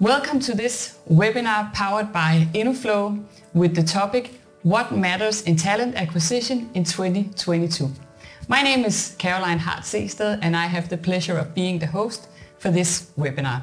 [0.00, 3.20] Welcome to this webinar powered by Innoflow
[3.52, 4.30] with the topic
[4.62, 7.90] What Matters in Talent Acquisition in 2022.
[8.46, 12.28] My name is Caroline Hart Sehested and I have the pleasure of being the host
[12.58, 13.62] for this webinar.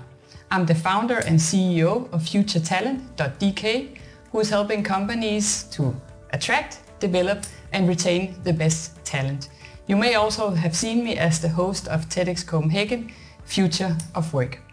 [0.51, 3.97] I'm the founder and CEO of FutureTalent.dk
[4.33, 5.95] who is helping companies to
[6.31, 9.47] attract, develop and retain the best talent.
[9.87, 13.13] You may also have seen me as the host of TEDx Copenhagen
[13.45, 14.64] Future of Work.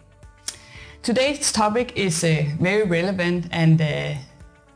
[1.03, 4.15] Today's topic is uh, very relevant and uh,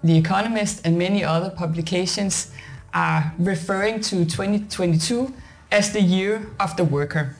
[0.03, 2.51] The Economist and many other publications
[2.93, 5.33] are referring to 2022
[5.71, 7.37] as the year of the worker,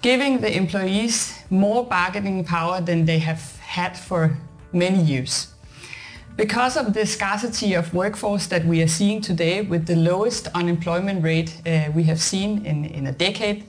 [0.00, 4.34] giving the employees more bargaining power than they have had for
[4.72, 5.48] many years.
[6.36, 11.22] Because of the scarcity of workforce that we are seeing today with the lowest unemployment
[11.22, 13.64] rate uh, we have seen in, in a decade,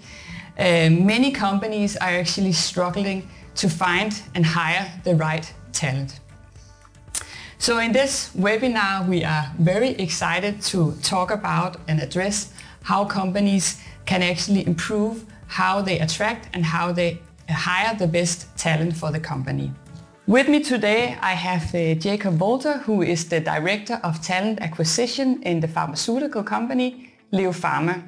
[0.58, 6.20] uh, many companies are actually struggling to find and hire the right talent.
[7.60, 13.82] So in this webinar, we are very excited to talk about and address how companies
[14.06, 19.20] can actually improve how they attract and how they hire the best talent for the
[19.20, 19.72] company.
[20.28, 25.42] With me today, I have uh, Jakob Wolter, who is the Director of Talent Acquisition
[25.44, 28.04] in the pharmaceutical company Leo Pharma.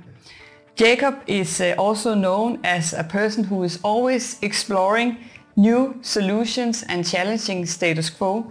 [0.76, 5.18] Jakob is uh, also known as a person who is always exploring
[5.60, 8.50] new solutions and challenging status quo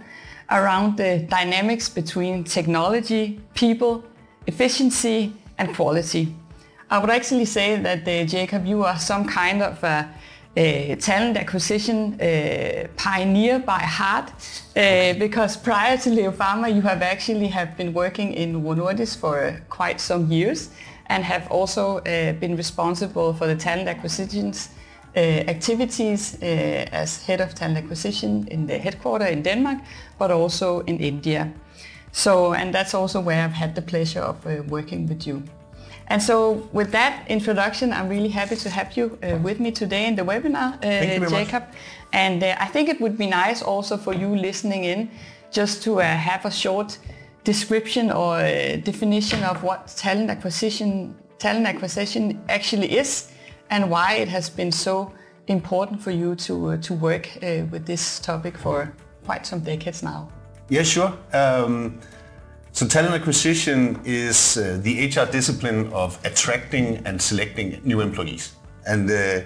[0.51, 4.03] around the dynamics between technology, people,
[4.45, 6.35] efficiency and quality.
[6.89, 10.09] I would actually say that uh, Jakob, you are some kind of a,
[10.55, 14.31] a talent acquisition uh, pioneer by heart
[14.75, 19.17] uh, because prior to Leo Pharma you have actually have been working in Novo Nordisk
[19.17, 20.69] for quite some years
[21.07, 24.78] and have also uh, been responsible for the talent acquisitions uh,
[25.15, 26.45] activities uh,
[26.91, 29.79] as head of talent acquisition in the headquarter in Denmark,
[30.17, 31.51] but also in India.
[32.11, 35.43] So, and that's also where I've had the pleasure of uh, working with you.
[36.07, 40.07] And so with that introduction, I'm really happy to have you uh, with me today
[40.07, 41.63] in the webinar, uh, Jakob.
[41.63, 41.77] Much.
[42.13, 45.09] And uh, I think it would be nice also for you listening in
[45.51, 46.97] just to have a short
[47.43, 48.37] description or
[48.83, 53.31] definition of what talent acquisition, talent acquisition actually is
[53.69, 55.11] and why it has been so
[55.47, 58.93] important for you to, uh, to work uh, with this topic for
[59.25, 60.29] quite some decades now.
[60.69, 61.13] Yeah, sure.
[61.33, 61.99] Um,
[62.71, 68.53] so talent acquisition is uh, the HR discipline of attracting and selecting new employees.
[68.85, 69.41] And uh,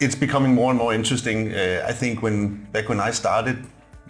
[0.00, 1.54] it's becoming more and more interesting.
[1.54, 3.58] Uh, I think when back when I started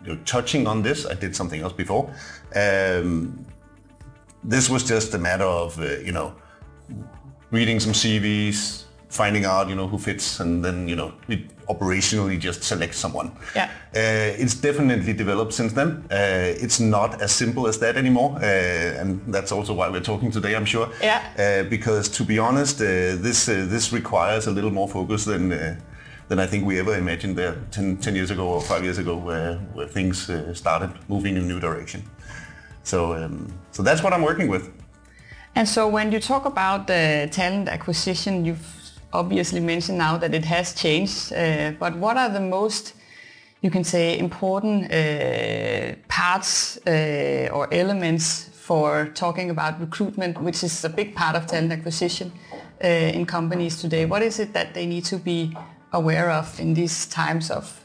[0.05, 2.09] you know, touching on this, I did something else before.
[2.55, 3.45] Um,
[4.45, 6.35] this was just a matter of, uh, you know,
[7.51, 8.84] reading some CVs,
[9.15, 11.13] finding out, you know, who fits, and then, you know,
[11.69, 13.31] operationally just select someone.
[13.55, 13.71] Yeah.
[13.95, 16.05] Uh, it's definitely developed since then.
[16.11, 20.33] Uh, it's not as simple as that anymore, uh, and that's also why we're talking
[20.33, 20.89] today, I'm sure.
[21.01, 21.23] Yeah.
[21.39, 25.51] Uh, because to be honest, uh, this uh, this requires a little more focus than
[26.29, 29.17] than I think we ever imagined there 10, 10 years ago or five years ago,
[29.17, 32.03] where where things started moving in a new direction.
[32.83, 34.71] So um, so that's what I'm working with.
[35.57, 38.84] And so when you talk about the talent acquisition, you've
[39.15, 42.95] obviously mentioned now that it has changed, uh, but what are the most,
[43.63, 50.85] you can say, important uh, parts uh, or elements for talking about recruitment, which is
[50.85, 52.33] a big part of talent acquisition
[52.83, 54.05] uh, in companies today?
[54.05, 55.57] What is it that they need to be
[55.93, 57.81] aware of in these times of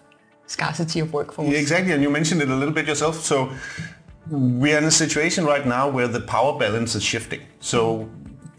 [0.47, 1.49] scarcity of workforce?
[1.49, 3.23] Yeah, exactly, and you mentioned it a little bit yourself.
[3.23, 3.51] So
[4.29, 7.41] we are in a situation right now where the power balance is shifting.
[7.59, 8.09] So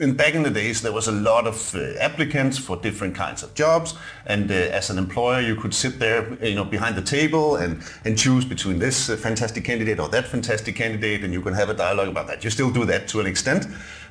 [0.01, 3.43] in back in the days, there was a lot of uh, applicants for different kinds
[3.43, 3.95] of jobs,
[4.27, 7.83] and uh, as an employer, you could sit there, you know, behind the table and
[8.05, 11.69] and choose between this uh, fantastic candidate or that fantastic candidate, and you can have
[11.69, 12.43] a dialogue about that.
[12.43, 13.67] You still do that to an extent,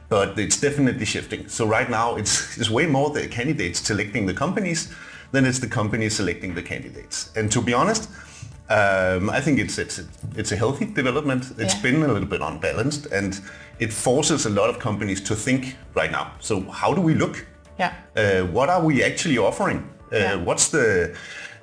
[0.10, 1.50] but it's definitely shifting.
[1.50, 4.94] So right now, it's it's way more the candidates selecting the companies
[5.32, 7.32] than it's the companies selecting the candidates.
[7.36, 8.10] And to be honest.
[8.70, 10.02] Um, I think it's it's
[10.36, 11.52] it's a healthy development.
[11.58, 11.82] It's yeah.
[11.82, 13.42] been a little bit unbalanced, and
[13.80, 16.34] it forces a lot of companies to think right now.
[16.40, 17.48] So how do we look?
[17.80, 17.94] Yeah.
[18.16, 19.90] Uh, what are we actually offering?
[20.12, 20.36] Uh, yeah.
[20.36, 21.16] What's the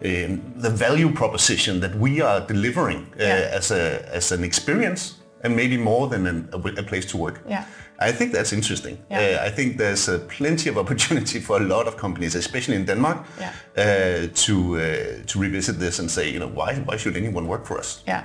[0.04, 3.50] um, the value proposition that we are delivering uh, yeah.
[3.52, 7.40] as a as an experience, and maybe more than an, a, a, place to work?
[7.48, 7.64] Yeah.
[7.98, 8.98] I think that's interesting.
[9.10, 9.40] Yeah.
[9.40, 12.84] Uh, I think there's uh, plenty of opportunity for a lot of companies, especially in
[12.84, 13.52] Denmark, yeah.
[13.76, 17.64] uh, to uh, to revisit this and say, you know, why why should anyone work
[17.66, 18.02] for us?
[18.06, 18.24] Yeah.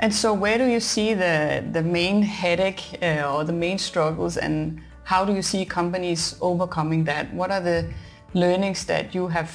[0.00, 4.36] And so where do you see the, the main headache uh, or the main struggles
[4.36, 7.32] and how do you see companies overcoming that?
[7.32, 7.88] What are the
[8.34, 9.50] learnings that you have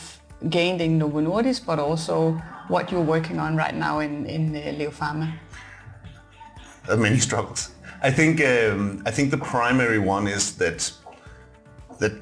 [0.49, 2.31] gained in Novo Nordisk but also
[2.67, 5.33] what you're working on right now in, in uh, Leo Pharma?
[6.97, 7.71] Many struggles.
[8.01, 10.91] I think um, I think the primary one is that
[11.99, 12.13] that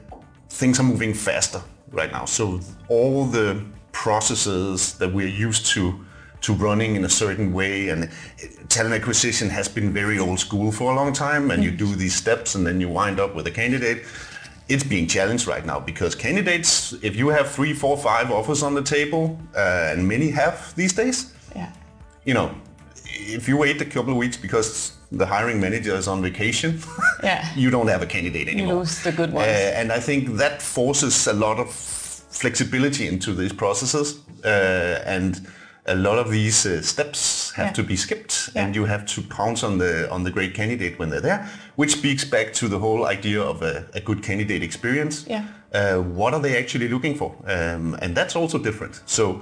[0.49, 2.25] things are moving faster right now.
[2.25, 2.59] So
[2.89, 5.93] all the processes that we're used to
[6.41, 8.09] to running in a certain way and
[8.69, 12.15] talent acquisition has been very old school for a long time and you do these
[12.15, 14.03] steps and then you wind up with a candidate
[14.69, 18.75] it's being challenged right now because candidates if you have three four five offers on
[18.75, 21.71] the table uh, and many have these days Yeah.
[22.23, 22.53] you know
[23.11, 26.79] if you wait a couple of weeks because the hiring manager is on vacation
[27.23, 27.47] Yeah.
[27.55, 29.47] you don't have a candidate You anymore lose the good ones.
[29.47, 31.69] uh, and I think that forces a lot of
[32.29, 34.49] flexibility into these processes, uh,
[35.05, 35.47] and
[35.85, 37.73] a lot of these uh, steps have Yeah.
[37.73, 38.65] to be skipped, Yeah.
[38.65, 41.91] and you have to pounce on the on the great candidate when they're there, which
[41.91, 45.25] speaks back to the whole idea of a, a good candidate experience.
[45.27, 45.43] Yeah.
[45.73, 47.29] Uh, what are they actually looking for?
[47.47, 49.01] Um, and that's also different.
[49.05, 49.41] So.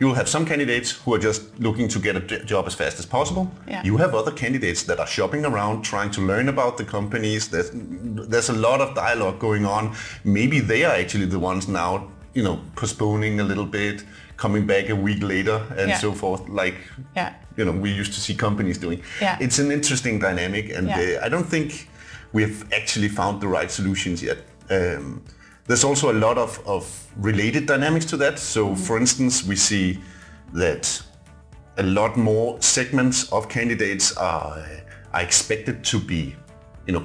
[0.00, 3.04] You'll have some candidates who are just looking to get a job as fast as
[3.04, 3.52] possible.
[3.68, 3.82] Yeah.
[3.84, 7.48] You have other candidates that are shopping around, trying to learn about the companies.
[7.50, 9.94] There's, there's a lot of dialogue going on.
[10.24, 14.02] Maybe they are actually the ones now, you know, postponing a little bit,
[14.38, 15.98] coming back a week later, and Yeah.
[15.98, 16.48] so forth.
[16.48, 16.76] Like,
[17.14, 17.34] Yeah.
[17.58, 19.02] you know, we used to see companies doing.
[19.20, 19.36] Yeah.
[19.38, 21.88] It's an interesting dynamic, and uh, I don't think
[22.32, 24.38] we have actually found the right solutions yet.
[24.70, 25.20] Um,
[25.66, 28.38] there's also a lot of, of related dynamics to that.
[28.38, 28.82] So, Mm-hmm.
[28.84, 29.98] for instance, we see
[30.52, 31.02] that
[31.76, 34.64] a lot more segments of candidates are,
[35.12, 36.34] are expected to be,
[36.86, 37.04] you know,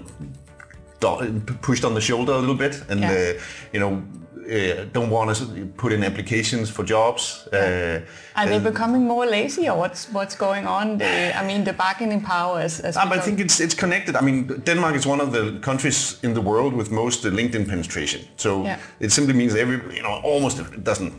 [1.61, 3.11] pushed on the shoulder a little bit, and Yeah.
[3.11, 3.41] uh,
[3.73, 4.03] you know,
[4.49, 5.45] uh, don't want to
[5.77, 7.47] put in applications for jobs.
[7.53, 8.01] Uh,
[8.35, 10.97] Are they becoming more lazy or what's what's going on?
[10.97, 12.79] The, I mean, the bargaining power is...
[12.79, 14.15] is Ah, I think it's it's connected.
[14.15, 18.21] I mean, Denmark is one of the countries in the world with most LinkedIn penetration.
[18.35, 18.77] So Yeah.
[18.99, 21.13] it simply means every, you know, almost it doesn't.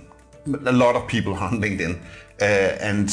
[0.67, 1.93] A lot of people are on LinkedIn,
[2.41, 3.09] uh, and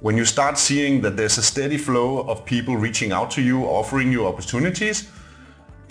[0.00, 3.64] when you start seeing that there's a steady flow of people reaching out to you,
[3.64, 5.04] offering you opportunities,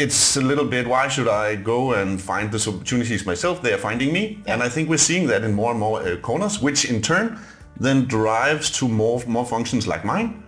[0.02, 0.88] it's a little bit.
[0.88, 3.62] Why should I go and find these opportunities myself?
[3.62, 4.54] They are finding me, Yeah.
[4.54, 7.38] and I think we're seeing that in more and more uh, corners, which in turn
[7.80, 10.41] then drives to more more functions like mine,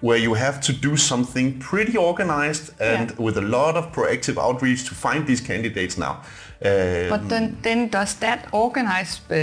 [0.00, 3.16] where you have to do something pretty organized and Yeah.
[3.24, 6.20] with a lot of proactive outreach to find these candidates now.
[6.64, 9.36] Uh, But then, then does that organized uh,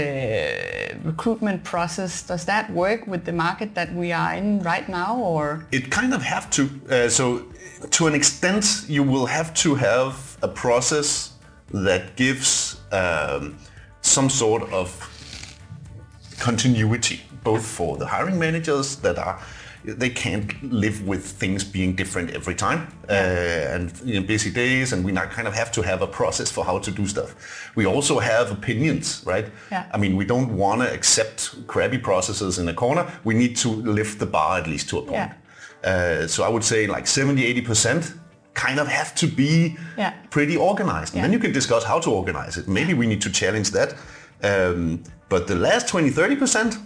[1.04, 5.64] recruitment process, does that work with the market that we are in right now or?
[5.72, 6.62] it kind of have to.
[6.90, 7.42] Uh, so
[7.90, 11.32] to an extent, you will have to have a process
[11.72, 13.56] that gives um,
[14.00, 14.88] some sort of
[16.38, 19.38] continuity, both for the hiring managers that are
[19.86, 22.88] they can't live with things being different every time.
[23.08, 26.06] Uh, and you know, busy days and we now kind of have to have a
[26.06, 27.70] process for how to do stuff.
[27.76, 29.46] We also have opinions right?
[29.70, 29.84] Yeah.
[29.94, 33.04] i mean we don't want to accept crappy processes in a corner.
[33.24, 35.30] We need to lift the bar at least to a point.
[35.84, 38.18] Uh, so i would say like 70 80%
[38.54, 40.12] kind of have to be Yeah.
[40.30, 41.14] pretty organized.
[41.14, 42.66] And then you can discuss how to organize it.
[42.68, 43.94] Maybe we need to challenge that.
[44.42, 46.76] Um, but the last 20 30%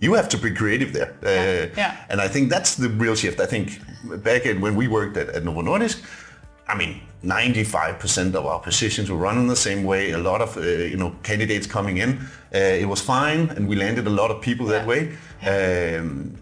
[0.00, 1.10] you have to be creative there.
[1.22, 1.96] Uh, Yeah.
[2.08, 3.40] And I think that's the real shift.
[3.40, 3.80] I think
[4.22, 6.02] back in, when we worked at, at Novo Nordisk,
[6.66, 10.12] I mean, 95% of our positions were run in the same way.
[10.12, 12.18] A lot of, uh, you know, candidates coming in.
[12.54, 14.92] Uh, it was fine, and we landed a lot of people that Yeah.
[14.92, 15.98] way.
[15.98, 16.34] Um,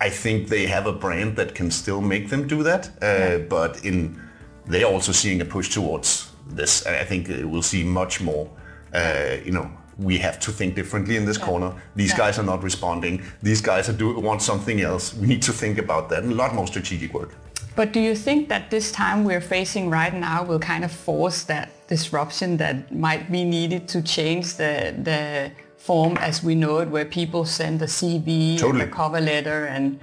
[0.00, 3.84] I think they have a brand that can still make them do that, uh, but
[3.84, 4.20] in
[4.66, 6.82] they're also seeing a push towards this.
[6.86, 8.48] And I think we'll see much more.
[8.94, 11.72] Uh, you know, we have to think differently in this corner.
[11.96, 12.18] These Yeah.
[12.18, 13.22] guys are not responding.
[13.42, 15.12] These guys are do want something else.
[15.14, 16.22] We need to think about that.
[16.24, 17.30] A lot more strategic work.
[17.74, 21.42] But do you think that this time we're facing right now will kind of force
[21.44, 26.88] that disruption that might be needed to change the, the form as we know it,
[26.88, 28.82] where people send a CV Totally.
[28.82, 29.98] and a cover letter and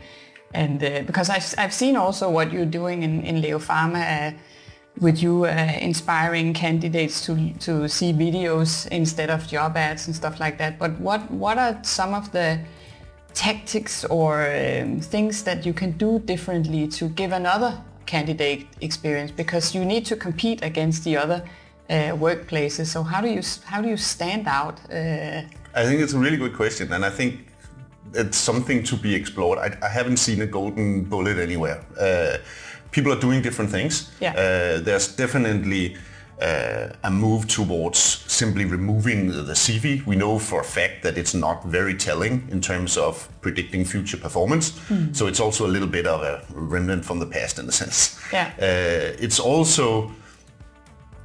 [0.54, 4.38] and uh, because I've, I've seen also what you're doing in, in Leo Pharma uh,
[5.02, 10.40] with you uh, inspiring candidates to to see videos instead of job ads and stuff
[10.40, 10.80] like that.
[10.80, 12.60] But what what are some of the
[13.34, 19.76] tactics or um, things that you can do differently to give another candidate experience because
[19.76, 21.44] you need to compete against the other
[21.90, 22.88] uh, workplaces.
[22.88, 24.80] So how do you how do you stand out?
[24.90, 25.42] Uh,
[25.76, 27.48] I think it's a really good question, and I think
[28.14, 29.60] it's something to be explored.
[29.60, 31.84] I, I haven't seen a golden bullet anywhere.
[32.96, 34.10] People are doing different things.
[34.22, 34.32] Yeah.
[34.32, 35.98] Uh, there's definitely
[36.42, 40.06] uh, a move towards simply removing the CV.
[40.06, 44.16] We know for a fact that it's not very telling in terms of predicting future
[44.18, 44.80] performance.
[45.12, 48.18] So it's also a little bit of a remnant from the past in a sense.
[48.32, 48.54] Yeah.
[48.58, 50.12] Uh, it's also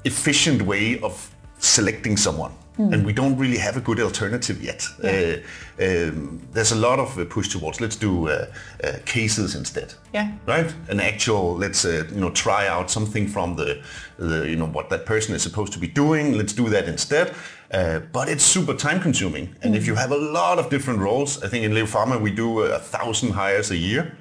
[0.05, 2.53] efficient way of selecting someone.
[2.79, 4.87] And we don't really have a good alternative yet.
[5.03, 5.37] Yeah.
[5.79, 8.47] Uh, um, there's a lot of uh, push towards let's do uh,
[8.85, 9.95] uh, cases instead.
[10.13, 10.33] Yeah.
[10.47, 10.75] Right.
[10.89, 13.83] An actual let's uh, you know try out something from the,
[14.19, 16.37] the you know what that person is supposed to be doing.
[16.37, 17.35] Let's do that instead.
[17.73, 21.41] Uh, but it's super time consuming, and if you have a lot of different roles,
[21.45, 24.17] I think in Leo Pharma we do a thousand hires a year.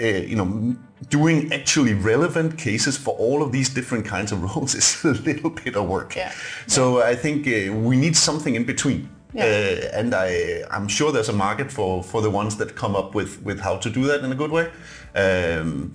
[0.00, 0.76] Uh, you know,
[1.08, 5.50] doing actually relevant cases for all of these different kinds of roles is a little
[5.50, 6.14] bit of work.
[6.16, 6.32] Yeah.
[6.66, 9.08] So I think uh, we need something in between.
[9.34, 9.44] Yeah.
[9.44, 13.14] Uh, and I, I'm sure there's a market for, for the ones that come up
[13.14, 14.70] with, with how to do that in a good way.
[15.14, 15.92] Um,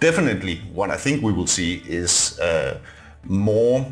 [0.00, 2.78] definitely, what I think we will see is uh,
[3.24, 3.84] more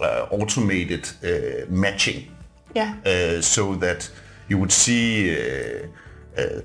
[0.00, 2.30] uh, automated uh, matching
[2.74, 2.94] Yeah.
[3.04, 4.08] uh, so that
[4.48, 5.86] you would see, uh,
[6.40, 6.60] uh,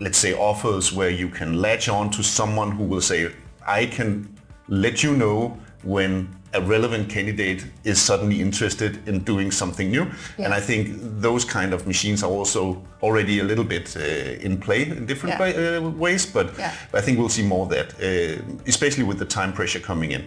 [0.00, 3.30] let's say, offers where you can latch on to someone who will say,
[3.66, 4.28] I can
[4.68, 10.06] let you know when a relevant candidate is suddenly interested in doing something new.
[10.38, 10.88] And I think
[11.20, 14.00] those kind of machines are also already a little bit uh,
[14.46, 15.40] in play in different Yeah.
[15.42, 16.72] way, uh, ways, but Yeah.
[16.92, 20.22] I think we'll see more of that, uh, especially with the time pressure coming in.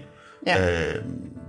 [0.46, 0.58] Yeah.
[0.58, 1.02] Uh,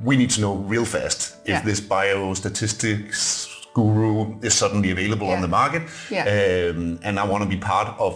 [0.03, 5.37] we need to know real fast if this biostatistics guru is suddenly available Yeah.
[5.37, 6.25] on the market, Yeah.
[6.25, 8.15] um, and I want to be part of,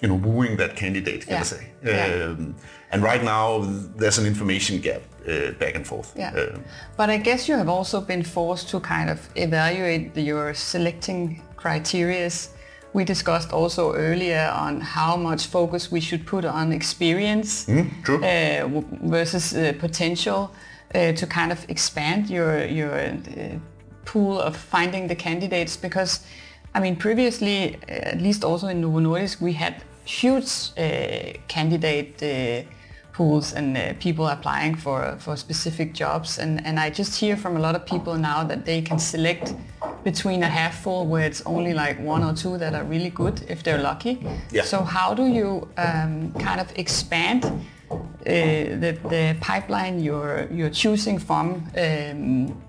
[0.00, 1.26] you know, wooing that candidate.
[1.26, 1.40] Can.
[1.40, 1.62] I say?
[1.84, 2.54] Um,
[2.92, 3.46] and right now
[4.00, 6.12] there's an information gap uh, back and forth.
[6.16, 6.32] Yeah.
[6.40, 6.64] Um,
[6.96, 12.48] But I guess you have also been forced to kind of evaluate your selecting criterias.
[12.94, 17.66] We discussed also earlier on how much focus we should put on experience
[18.04, 18.22] true.
[18.24, 20.40] uh, versus uh, potential
[20.94, 23.58] uh, to kind of expand your your uh,
[24.08, 26.20] pool of finding the candidates because
[26.74, 29.74] I mean previously at least also in Novo Nordisk we had
[30.04, 32.62] huge uh, candidate uh,
[33.12, 37.56] pools and uh, people applying for for specific jobs and and I just hear from
[37.56, 39.54] a lot of people now that they can select
[40.04, 43.36] between a half full where it's only like one or two that are really good
[43.48, 44.14] if they're lucky.
[44.50, 44.64] Yeah.
[44.64, 51.18] So how do you um, kind of expand uh, the, the pipeline you're you're choosing
[51.18, 51.46] from?
[51.76, 52.67] Um,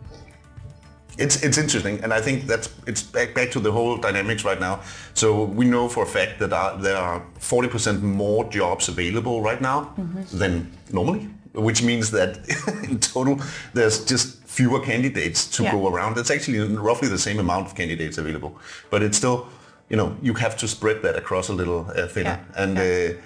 [1.19, 4.59] It's, it's interesting, and I think that's it's back, back to the whole dynamics right
[4.59, 4.79] now.
[5.13, 9.61] So we know for a fact that are, there are 40% more jobs available right
[9.61, 9.93] now
[10.33, 12.37] than normally, which means that
[12.89, 13.39] in total
[13.73, 15.71] there's just fewer candidates to Yeah.
[15.73, 16.17] go around.
[16.17, 18.51] It's actually roughly the same amount of candidates available,
[18.89, 19.47] but it's still,
[19.89, 22.39] you know, you have to spread that across a little uh, thinner.
[22.39, 22.63] Yeah.
[22.63, 23.09] And Yeah.
[23.17, 23.21] uh,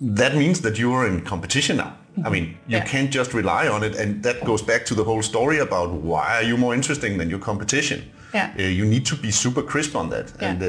[0.00, 1.92] that means that you are in competition now.
[2.24, 2.84] I mean, you Yeah.
[2.84, 6.36] can't just rely on it, and that goes back to the whole story about why
[6.38, 8.00] are you more interesting than your competition.
[8.34, 8.50] Yeah.
[8.58, 10.26] Uh, you need to be super crisp on that.
[10.40, 10.48] Yeah.
[10.50, 10.66] And uh,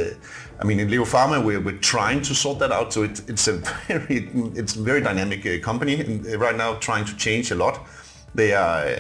[0.61, 2.93] I mean, in Leo Pharma, we're, we're trying to sort that out.
[2.93, 3.53] So it, it's a
[3.87, 7.55] very it's a very dynamic uh, company, and uh, right now trying to change a
[7.55, 7.79] lot.
[8.35, 8.99] They are.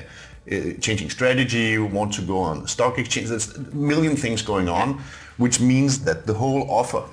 [0.51, 3.27] Uh, changing strategy, want to go on stock exchange.
[3.29, 4.99] There's a million things going on,
[5.37, 7.03] which means that the whole offer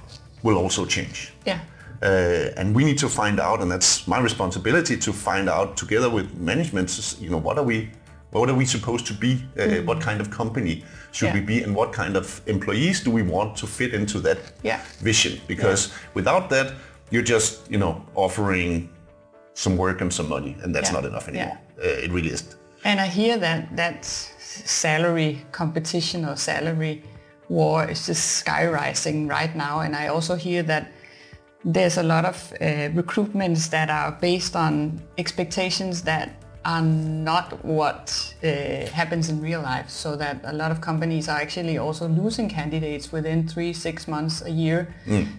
[0.43, 1.31] will also change.
[1.47, 1.59] yeah,
[2.03, 6.09] Uh, and we need to find out, and that's my responsibility to find out together
[6.09, 7.17] with management.
[7.21, 7.91] You know, what are we,
[8.31, 9.45] what are we supposed to be?
[9.59, 11.37] Uh, What kind of company should Mm-hmm.
[11.37, 11.41] Yeah.
[11.41, 14.81] we be, and what kind of employees do we want to fit into that Yeah.
[15.01, 15.41] vision?
[15.49, 16.73] Because without that,
[17.11, 18.89] you're just, you know, offering
[19.55, 21.01] some work and some money, and that's Yeah.
[21.01, 21.35] not enough Yeah.
[21.41, 21.59] anymore.
[21.83, 22.55] Uh, it really isn't.
[22.85, 27.03] and I hear that that salary competition or salary
[27.49, 30.85] war is just sky rising right now, and I also hear that
[31.65, 36.31] there's a lot of uh, recruitments that are based on expectations that
[36.65, 38.47] are not what uh,
[38.93, 39.89] happens in real life.
[39.89, 44.43] So that a lot of companies are actually also losing candidates within three, six months,
[44.43, 44.95] a year,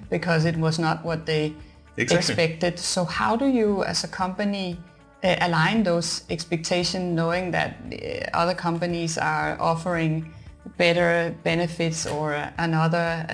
[0.10, 1.54] because it was not what they
[1.98, 2.34] Exactly.
[2.34, 2.80] expected.
[2.80, 4.78] So how do you, as a company,
[5.24, 10.34] uh, align those expectations, knowing that uh, other companies are offering
[10.78, 13.26] better benefits or another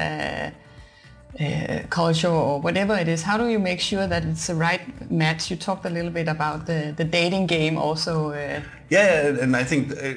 [1.39, 5.11] uh, culture or whatever it is, how do you make sure that it's the right
[5.11, 5.51] match?
[5.51, 8.31] You talked a little bit about the, the dating game also.
[8.31, 10.13] Uh, Yeah, and I think uh,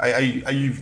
[0.00, 0.72] I, I, I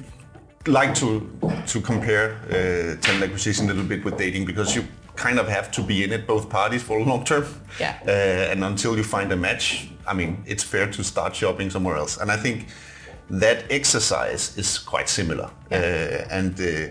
[0.67, 1.29] like to
[1.67, 4.85] to compare uh, talent acquisition a little bit with dating because you
[5.17, 7.45] kind of have to be in it both parties for a long term.
[7.79, 7.95] Yeah.
[8.07, 11.97] Uh, and until you find a match, I mean, it's fair to start shopping somewhere
[11.97, 12.17] else.
[12.17, 12.67] And I think
[13.31, 15.51] that exercise is quite similar.
[15.71, 15.79] Yeah.
[15.79, 16.89] Uh, and uh,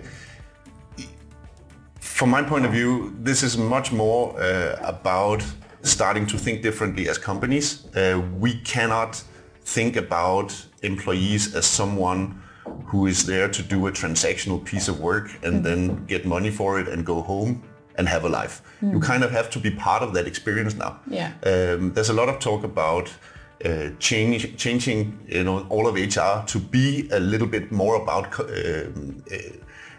[2.20, 5.42] from my point of view, this is much more uh, about
[5.84, 7.88] starting to think differently as companies.
[7.96, 9.24] Uh, we cannot
[9.62, 10.50] think about
[10.82, 12.42] employees as someone
[12.88, 16.78] who is there to do a transactional piece of work and then get money for
[16.82, 17.64] it and go home
[17.98, 18.62] and have a life.
[18.82, 21.00] You kind of have to be part of that experience now.
[21.08, 21.32] Yeah.
[21.46, 23.10] Um, there's a lot of talk about
[23.64, 28.38] uh, change, changing you know all of HR to be a little bit more about
[28.40, 28.88] uh, uh,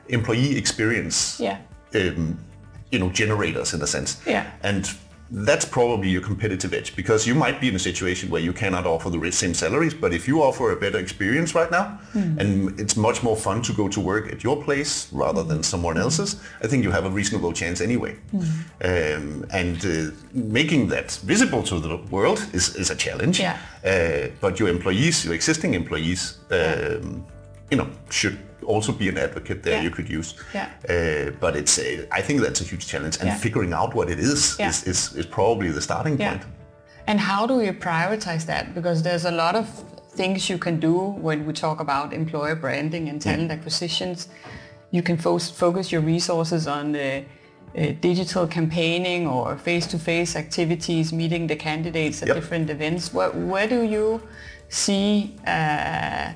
[0.08, 1.40] employee experience.
[1.40, 1.58] Yeah.
[1.94, 2.38] Um,
[2.90, 4.20] you know, generators in a sense.
[4.26, 4.50] Yeah.
[4.62, 4.90] And
[5.30, 8.84] that's probably your competitive edge because you might be in a situation where you cannot
[8.84, 12.36] offer the same salaries, but if you offer a better experience right now, mm.
[12.38, 15.96] and it's much more fun to go to work at your place rather than someone
[15.96, 18.16] else's, I think you have a reasonable chance anyway.
[18.34, 18.42] Mm.
[18.84, 23.38] Um, and uh, making that visible to the world is, is a challenge.
[23.38, 23.56] Yeah.
[23.84, 27.24] Uh, but your employees, your existing employees, um,
[27.70, 28.36] you know, should
[28.66, 29.82] also be an advocate there Yeah.
[29.82, 30.34] you could use.
[30.54, 30.68] Yeah.
[30.88, 33.36] Uh, but it's a, I think that's a huge challenge, and Yeah.
[33.38, 34.68] figuring out what it is, Yeah.
[34.70, 36.30] is, is is probably the starting Yeah.
[36.30, 36.42] point.
[37.06, 38.64] And how do you prioritize that?
[38.74, 39.66] Because there's a lot of
[40.16, 40.94] things you can do
[41.26, 44.28] when we talk about employer branding and talent acquisitions.
[44.90, 47.10] You can fo- focus your resources on the
[47.78, 52.36] uh, digital campaigning or face-to-face activities, meeting the candidates at Yep.
[52.36, 53.14] different events.
[53.14, 54.20] Where, where do you
[54.68, 56.32] see, uh,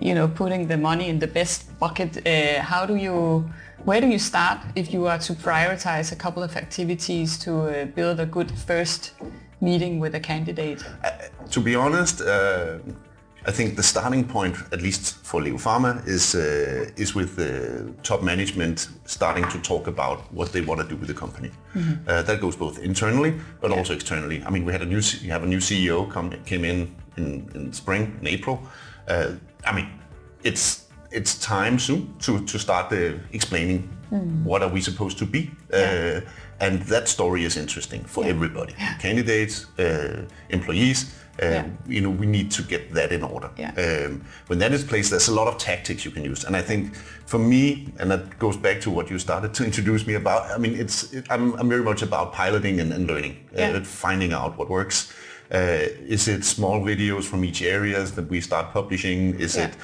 [0.00, 2.26] you know, putting the money in the best bucket?
[2.26, 3.48] Uh, how do you,
[3.84, 7.84] where do you start if you are to prioritize a couple of activities to uh,
[7.86, 9.12] build a good first
[9.60, 10.84] meeting with a candidate?
[11.50, 12.78] To be honest, uh,
[13.46, 17.94] I think the starting point, at least for Leo Pharma, is uh, is with the
[18.02, 21.50] top management starting to talk about what they want to do with the company.
[22.06, 24.42] Uh, that goes both internally, but also externally.
[24.44, 27.48] I mean, we had a new we have a new CEO come came in in,
[27.54, 28.60] in spring in April.
[29.06, 29.32] Uh,
[29.64, 29.88] I mean,
[30.42, 33.88] it's it's time soon to to start uh, explaining
[34.44, 35.50] what are we supposed to be.
[35.72, 36.20] Uh,
[36.60, 41.04] and that story is interesting for everybody, candidates, uh, employees.
[41.42, 41.64] Uh, Yeah.
[41.86, 43.50] You know, we need to get that in order.
[43.58, 43.70] Yeah.
[43.78, 46.62] Um, when that is placed, there's a lot of tactics you can use, and I
[46.62, 46.96] think
[47.26, 50.50] for me, and that goes back to what you started to introduce me about.
[50.50, 53.76] I mean, it's it, I'm, I'm very much about piloting and, and learning, Yeah.
[53.78, 55.12] uh, finding out what works.
[55.50, 59.34] Uh, is it small videos from each areas that we start publishing?
[59.40, 59.70] Is Yeah.
[59.70, 59.74] it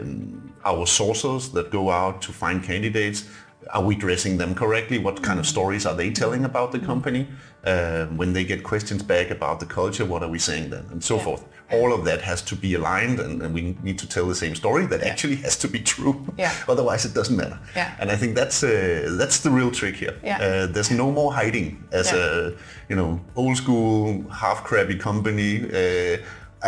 [0.00, 3.24] um, our sources that go out to find candidates?
[3.72, 4.98] Are we dressing them correctly?
[4.98, 7.28] What kind of stories are they telling about the company?
[7.64, 10.84] Uh, when they get questions back about the culture, what are we saying then?
[10.90, 11.24] And so Yeah.
[11.24, 11.44] forth.
[11.72, 14.56] All of that has to be aligned and, and we need to tell the same
[14.56, 16.14] story that actually has to be true.
[16.38, 16.52] Yeah.
[16.68, 17.58] Otherwise it doesn't matter.
[17.76, 17.92] Yeah.
[18.00, 20.16] And I think that's uh, that's the real trick here.
[20.24, 20.38] Yeah.
[20.40, 22.18] Uh, there's no more hiding as Yeah.
[22.18, 22.52] a
[22.88, 25.50] you know old school half crabby company.
[25.62, 26.16] Uh,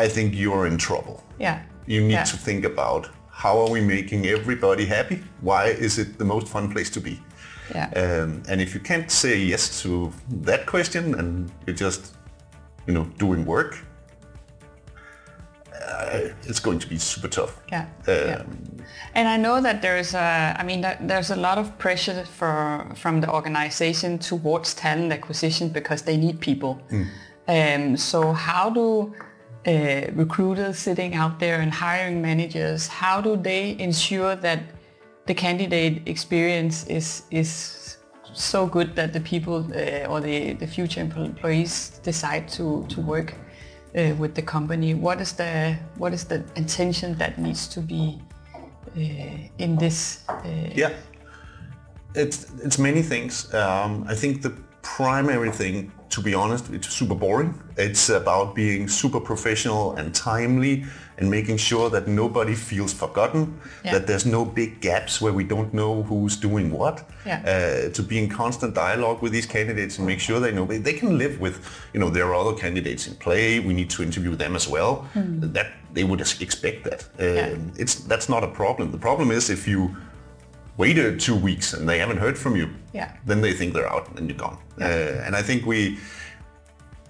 [0.05, 1.17] I think you're in trouble.
[1.41, 1.59] Yeah.
[1.87, 2.25] You need Yeah.
[2.33, 3.09] to think about
[3.43, 5.19] how are we making everybody happy?
[5.41, 7.21] Why is it the most fun place to be?
[7.75, 7.89] Yeah.
[8.03, 12.15] Um, and if you can't say yes to that question and you're just,
[12.87, 13.73] you know, doing work,
[15.75, 17.61] uh, it's going to be super tough.
[17.73, 17.87] Yeah.
[18.07, 18.43] yeah.
[18.43, 18.77] Um,
[19.15, 22.87] And I know that there's a, I mean, that there's a lot of pressure for
[22.95, 26.81] from the organization towards talent acquisition because they need people.
[27.49, 29.13] Um, so how do
[29.67, 34.61] uh, recruiters sitting out there and hiring managers, how do they ensure that
[35.27, 37.99] the candidate experience is is
[38.33, 43.35] so good that the people uh, or the, the future employees decide to, to work
[43.97, 44.95] uh, with the company?
[44.95, 48.21] What is the what is the intention that needs to be
[48.97, 49.01] uh,
[49.59, 50.25] in this?
[50.29, 50.43] Uh,
[50.75, 50.93] Yeah,
[52.15, 53.53] it's it's many things.
[53.55, 57.55] Um, I think the primary thing, to be honest, it's super boring.
[57.77, 60.85] It's about being super professional and timely,
[61.19, 63.61] and making sure that nobody feels forgotten.
[63.85, 63.93] Yeah.
[63.93, 67.09] That there's no big gaps where we don't know who's doing what.
[67.27, 67.43] Yeah.
[67.47, 70.95] Uh, to be in constant dialogue with these candidates and make sure they know they
[70.95, 71.57] can live with.
[71.93, 73.61] You know, there are other candidates in play.
[73.61, 75.07] We need to interview them as well.
[75.15, 77.01] That they would expect that.
[77.19, 77.37] Um, Hmm.
[77.37, 77.83] Yeah.
[77.83, 78.91] It's that's not a problem.
[78.91, 79.95] The problem is if you
[80.77, 83.13] waited two weeks and they haven't heard from you, Yeah.
[83.27, 84.59] then they think they're out and you're gone.
[84.81, 84.85] Uh,
[85.27, 85.99] and I think we,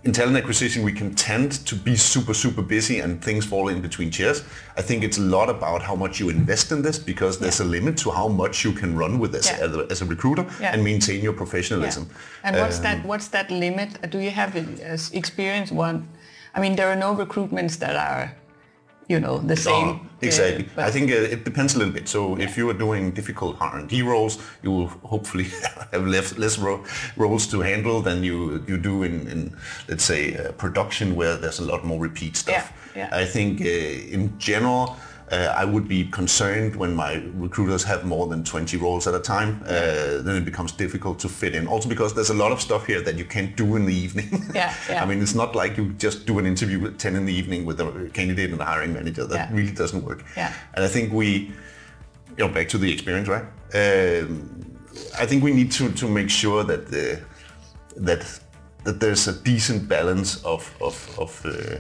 [0.05, 3.81] in talent acquisition, we can tend to be super, super busy and things fall in
[3.81, 4.43] between chairs.
[4.77, 7.65] I think it's a lot about how much you invest in this because there's a
[7.65, 9.65] limit to how much you can run with this Yeah.
[9.67, 10.73] as, a, as a recruiter Yeah.
[10.73, 11.39] and maintain your Yeah.
[11.39, 12.09] professionalism.
[12.43, 13.05] And what's Um, that?
[13.07, 13.91] What's that limit?
[14.11, 16.09] Do you have as experience one?
[16.55, 18.35] I mean, there are no recruitments that are,
[19.09, 19.89] you know, the same.
[19.89, 20.69] Oh, exactly.
[20.77, 22.09] uh, I think uh, it depends a little bit.
[22.09, 25.45] So if you are doing difficult R&D roles, you will hopefully
[25.93, 26.85] have less, less ro-
[27.17, 29.57] roles to handle than you you do in, in
[29.89, 32.73] let's say, uh, production where there's a lot more repeat stuff.
[32.95, 33.21] Yeah, yeah.
[33.23, 34.97] I think uh, in general,
[35.33, 39.19] uh, I would be concerned when my recruiters have more than 20 roles at a
[39.19, 39.63] time.
[39.65, 41.67] Uh, then it becomes difficult to fit in.
[41.67, 44.29] Also because there's a lot of stuff here that you can't do in the evening.
[44.55, 45.03] Yeah, yeah.
[45.03, 47.65] I mean, it's not like you just do an interview at 10 in the evening
[47.65, 49.25] with a candidate and a hiring manager.
[49.27, 49.57] That Yeah.
[49.57, 50.23] really doesn't work.
[50.37, 50.53] Yeah.
[50.75, 51.27] And I think we,
[52.37, 53.45] you know, back to the experience, right?
[53.75, 54.77] Um,
[55.19, 57.21] I think we need to, to make sure that the,
[57.97, 58.41] that
[58.85, 61.79] that there's a decent balance of of, of uh,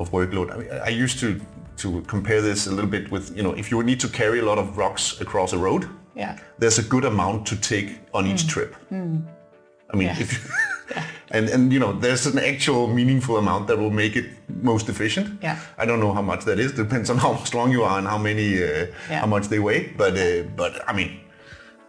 [0.00, 0.52] of workload.
[0.52, 1.40] I, mean, I used to
[1.76, 4.44] to compare this a little bit with you know if you need to carry a
[4.44, 6.36] lot of rocks across a road, Yeah.
[6.58, 8.74] there's a good amount to take on each trip.
[8.90, 10.20] I mean, Yeah.
[10.20, 10.38] if you,
[11.36, 14.26] and and you know, there's an actual meaningful amount that will make it
[14.62, 15.26] most efficient.
[15.42, 15.56] Yeah.
[15.78, 16.72] I don't know how much that is.
[16.72, 19.20] Depends on how strong you are and how many, uh, Yeah.
[19.20, 19.92] how much they weigh.
[19.98, 21.10] But uh, but I mean,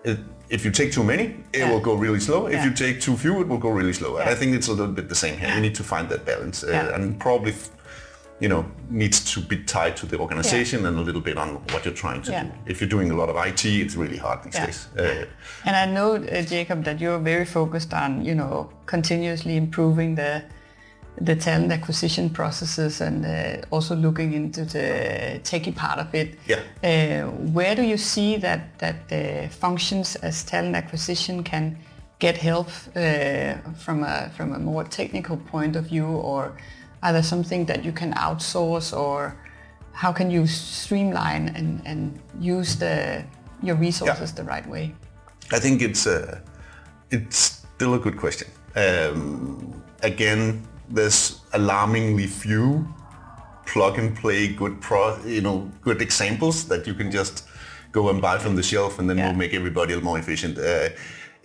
[0.04, 0.17] it,
[0.50, 2.47] if you take too many, it will go really slow.
[2.47, 4.17] If you take too few, it will go really slow.
[4.17, 5.54] And I think it's a little bit the same here.
[5.56, 7.54] You need to find that balance, uh, and probably.
[8.39, 11.86] You know, needs to be tied to the organization and a little bit on what
[11.86, 12.43] you're trying to Yeah.
[12.43, 12.52] do.
[12.67, 14.65] If you're doing a lot of IT, it's really hard these Yeah.
[14.65, 14.88] days.
[14.97, 15.26] Uh,
[15.65, 20.41] And I know, uh, Jakob, that you're very focused on, you know, continuously improving the
[21.19, 26.38] the talent acquisition processes and uh, also looking into the techie part of it.
[26.47, 26.60] Yeah.
[26.84, 31.78] Uh, where do you see that that uh, functions as talent acquisition can
[32.19, 36.52] get help uh, from a from a more technical point of view, or
[37.08, 39.34] are there something that you can outsource, or
[39.93, 43.24] how can you streamline and, and use the
[43.63, 44.93] your resources the right way?
[45.54, 46.39] I think it's uh,
[47.10, 47.38] it's
[47.76, 48.50] still a good question.
[48.76, 52.86] Um, again, there's alarmingly few
[53.65, 57.43] plug and play good pro, you know, good examples that you can just
[57.93, 59.28] go and buy from the shelf and then Yeah.
[59.28, 60.58] will make everybody more efficient.
[60.58, 60.89] Uh,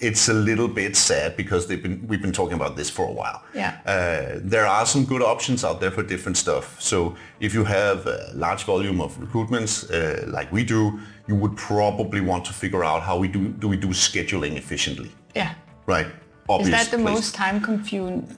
[0.02, 3.12] it's a little bit sad because they've been we've been talking about this for a
[3.20, 3.40] while.
[3.54, 3.72] Yeah.
[3.86, 6.64] Uh, there are some good options out there for different stuff.
[6.80, 11.56] So if you have a large volume of recruitments uh, like we do, you would
[11.56, 15.54] probably want to figure out how we do do we do scheduling efficiently, Yeah.
[15.86, 16.06] right?
[16.60, 17.14] Is that the place.
[17.14, 17.60] most time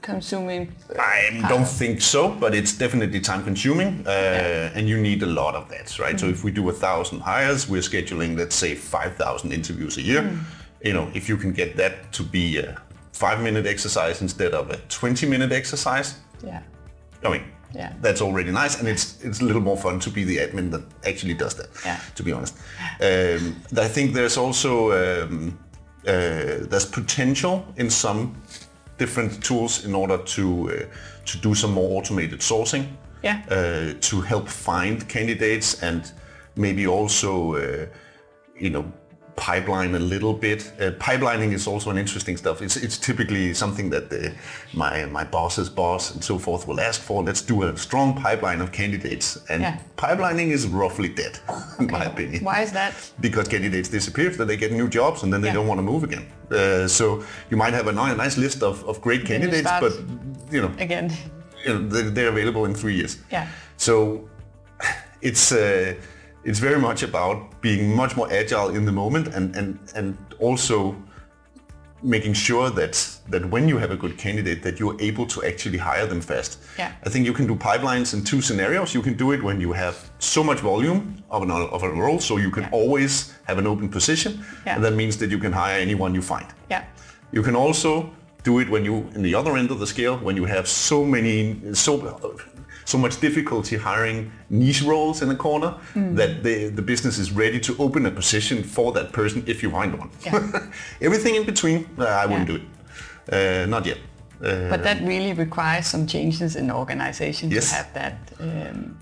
[0.03, 0.73] consuming?
[0.99, 5.55] I don't think so, but it's definitely time consuming, uh, and you need a lot
[5.55, 6.21] of that, right?
[6.21, 10.03] So if we do a thousand hires, we're scheduling, let's say, five thousand interviews a
[10.03, 10.23] year.
[10.85, 12.77] You know, if you can get that to be a
[13.13, 16.15] five-minute exercise instead of a twenty-minute exercise,
[16.47, 16.61] Yeah.
[17.25, 17.43] I mean,
[17.75, 17.93] Yeah.
[18.03, 20.83] that's already nice, and it's it's a little more fun to be the admin that
[21.07, 21.69] actually does that.
[21.85, 21.99] Yeah.
[22.17, 22.55] To be honest,
[23.01, 25.59] um, I think there's also um,
[26.07, 28.35] uh, there's potential in some
[28.99, 30.85] different tools in order to uh,
[31.25, 32.85] to do some more automated sourcing.
[33.25, 33.41] Yeah.
[33.51, 36.13] Uh, to help find candidates and
[36.57, 37.87] maybe also uh,
[38.61, 38.85] you know
[39.37, 40.73] pipeline a little bit.
[40.81, 42.63] Uh, pipelining is also an interesting stuff.
[42.63, 44.33] It's it's typically something that the,
[44.73, 47.23] my my boss's boss and so forth will ask for.
[47.25, 49.77] Let's do a strong pipeline of candidates, and Yeah.
[49.97, 51.39] pipelining is roughly dead,
[51.79, 52.45] in my opinion.
[52.45, 52.93] Why is that?
[53.21, 55.55] Because candidates disappear, then they get new jobs, and then they Yeah.
[55.59, 56.27] don't want to move again.
[56.51, 59.93] Uh, so you might have a nice list of, of great candidates, but
[60.53, 61.11] you know, Again.
[61.67, 63.19] you know they're, they're available in three years.
[63.33, 63.47] Yeah.
[63.77, 64.29] So
[65.21, 65.95] it's uh,
[66.45, 70.95] it's very much about being much more agile in the moment and and and also
[72.03, 72.95] making sure that
[73.31, 76.59] that when you have a good candidate that you're able to actually hire them fast.
[76.79, 76.93] Yeah.
[77.07, 78.93] I think you can do pipelines in two scenarios.
[78.95, 82.21] You can do it when you have so much volume of an of a role,
[82.21, 82.79] so you can Yeah.
[82.79, 84.33] always have an open position,
[84.67, 84.75] Yeah.
[84.77, 86.47] and that means that you can hire anyone you find.
[86.71, 86.83] Yeah.
[87.33, 88.11] You can also
[88.45, 91.05] do it when you, in the other end of the scale, when you have so
[91.05, 91.97] many, so
[92.85, 97.59] so much difficulty hiring niche roles in the corner that the, the business is ready
[97.61, 100.11] to open a position for that person if you find one.
[100.25, 100.61] Yeah.
[101.01, 102.57] Everything in between, uh, I wouldn't Yeah.
[102.57, 103.63] do it.
[103.63, 103.99] Uh, not yet.
[104.43, 107.71] Uh, But that really requires some changes in the organization Yes.
[107.71, 108.17] to have that.
[108.41, 108.99] Um,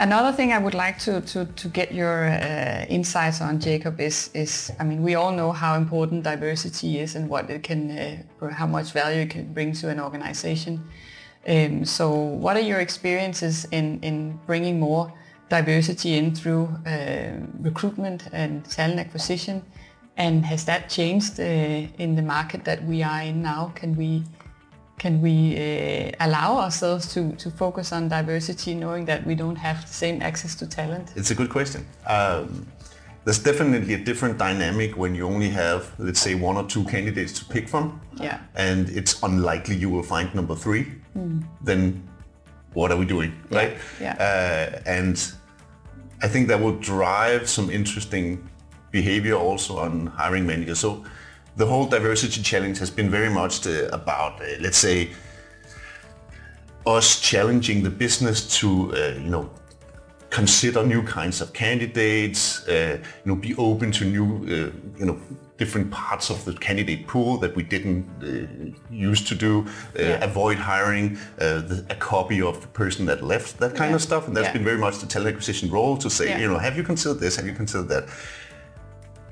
[0.00, 4.30] another thing I would like to, to, to get your uh, insights on, Jakob, is,
[4.34, 8.50] is, I mean, we all know how important diversity is and what it can, uh,
[8.50, 10.80] how much value it can bring to an organization.
[11.48, 15.12] Um, so what are your experiences in, in bringing more
[15.48, 19.62] diversity in through uh, recruitment and talent acquisition?
[20.18, 23.72] And has that changed uh, in the market that we are in now?
[23.74, 24.24] Can we
[24.98, 29.86] can we uh, allow ourselves to, to focus on diversity knowing that we don't have
[29.86, 31.12] the same access to talent?
[31.14, 31.86] It's a good question.
[32.06, 32.66] Um,
[33.28, 37.30] there's definitely a different dynamic when you only have, let's say, one or two candidates
[37.38, 38.00] to pick from.
[38.14, 38.40] Yeah.
[38.54, 40.86] And it's unlikely you will find number three.
[41.62, 42.08] Then
[42.72, 43.76] what are we doing, Yeah, right?
[44.00, 44.14] yeah.
[44.14, 45.16] Uh, and
[46.22, 48.48] I think that will drive some interesting
[48.92, 50.78] behavior also on hiring managers.
[50.78, 51.04] So
[51.56, 55.10] the whole diversity challenge has been very much uh, about, uh, let's say,
[56.86, 59.50] us challenging the business to, uh, you know,
[60.30, 65.18] consider new kinds of candidates, uh, you know, be open to new, uh, you know,
[65.56, 70.24] different parts of the candidate pool that we didn't uh, used to do, uh, Yeah.
[70.24, 73.96] avoid hiring uh, the, a copy of the person that left, that kind Yeah.
[73.96, 74.26] of stuff.
[74.28, 74.52] And that's Yeah.
[74.58, 77.36] been very much the talent acquisition role to say, you know, have you considered this?
[77.36, 78.04] Have you considered that?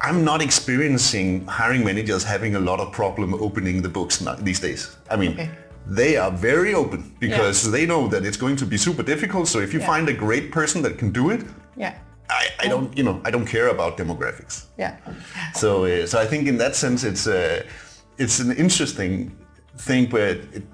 [0.01, 4.97] I'm not experiencing hiring managers having a lot of problem opening the books these days.
[5.11, 5.51] I mean, Okay.
[5.87, 7.71] They are very open because yeah.
[7.71, 9.49] they know that it's going to be super difficult.
[9.49, 9.87] So if you yeah.
[9.87, 11.45] find a great person that can do it,
[11.77, 11.95] yeah.
[12.29, 14.67] I, I don't, you know, I don't care about demographics.
[14.77, 14.97] Yeah.
[15.55, 17.63] So, uh, so I think in that sense, it's uh,
[18.19, 19.37] it's an interesting
[19.79, 20.65] thing where it,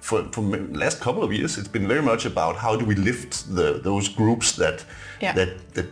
[0.00, 2.94] for for the last couple of years, it's been very much about how do we
[2.94, 4.84] lift the those groups that
[5.20, 5.34] yeah.
[5.34, 5.86] that that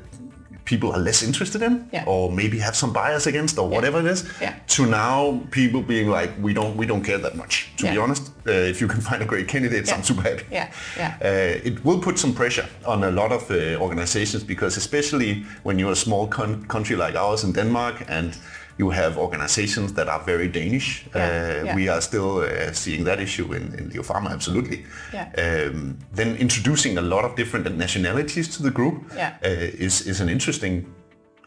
[0.71, 2.05] people are less interested in yeah.
[2.07, 4.09] or maybe have some bias against or whatever yeah.
[4.09, 4.55] it is yeah.
[4.69, 8.25] to now people being like we don't we don't care that much to be honest
[8.47, 10.69] uh, if you can find a great candidate I'm super happy yeah.
[10.97, 11.29] Yeah.
[11.31, 13.57] Uh, it will put some pressure on a lot of uh,
[13.87, 15.33] organizations because especially
[15.67, 18.39] when you're a small con- country like ours in Denmark and
[18.81, 20.89] you have organizations that are very Danish.
[21.15, 21.75] Yeah, uh, yeah.
[21.79, 24.79] We are still uh, seeing that issue in, in Leo Pharma, absolutely.
[25.13, 25.27] Yeah.
[25.45, 30.29] Um, then introducing a lot of different nationalities to the group uh, is, is an
[30.37, 30.75] interesting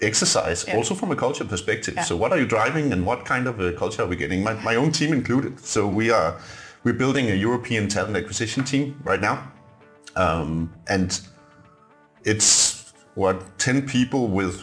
[0.02, 1.96] exercise also from a culture perspective.
[2.10, 4.44] So what are you driving and what kind of a culture are we getting?
[4.50, 5.54] My, my own team included.
[5.74, 6.32] So we are
[6.84, 9.38] we're building a European talent acquisition team right now.
[10.26, 11.10] Um, and
[12.32, 14.56] it's what 10 people with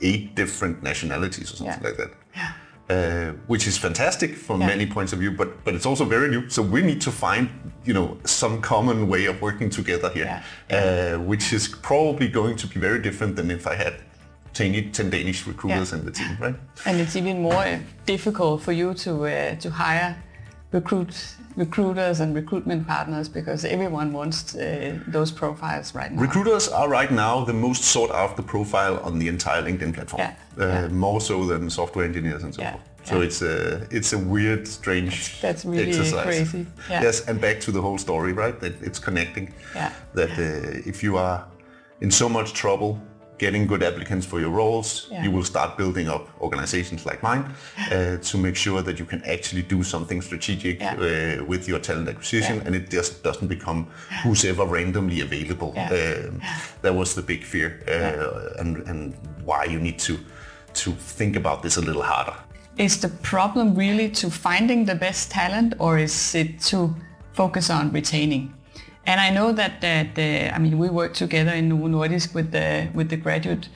[0.00, 1.88] eight different nationalities or something yeah.
[1.88, 2.10] like that.
[2.34, 2.52] Yeah.
[2.88, 4.68] Uh, which is fantastic from yeah.
[4.68, 6.48] many points of view, but but it's also very new.
[6.48, 7.48] So we need to find
[7.84, 12.66] you know some common way of working together here, uh, which is probably going to
[12.68, 13.94] be very different than if I had
[14.54, 16.54] 10, 10 Danish recruiters in the team, right?
[16.86, 20.16] And it's even more difficult for you to uh, to hire
[20.76, 21.12] recruit
[21.56, 26.20] recruiters and recruitment partners because everyone wants uh, those profiles right now.
[26.28, 30.34] Recruiters are right now the most sought after profile on the entire LinkedIn platform, yeah.
[30.62, 30.88] Uh, yeah.
[31.06, 32.72] more so than software engineers and so yeah.
[32.72, 32.84] forth.
[33.10, 33.56] So it's a
[33.98, 36.24] it's a weird, strange that's, that's really exercise.
[36.24, 36.66] crazy.
[36.90, 38.56] Yes, and back to the whole story, right?
[38.62, 39.46] That it's connecting.
[39.74, 39.92] Yeah.
[40.18, 41.38] That uh, if you are
[42.00, 42.90] in so much trouble
[43.38, 45.22] getting good applicants for your roles, yeah.
[45.22, 47.44] you will start building up organizations like mine
[47.90, 51.38] uh, to make sure that you can actually do something strategic yeah.
[51.40, 52.62] uh, with your talent acquisition yeah.
[52.64, 53.86] and it just doesn't become
[54.22, 55.74] who's ever randomly available.
[55.76, 56.40] Um,
[56.82, 60.18] that was the big fear uh, and, and why you need to,
[60.74, 62.36] to think about this a little harder.
[62.78, 66.94] Is the problem really to finding the best talent or is it to
[67.32, 68.52] focus on retaining?
[69.06, 72.50] And I know that, that uh, I mean, we work together in Novo Nordisk with
[72.50, 73.68] the, with the graduate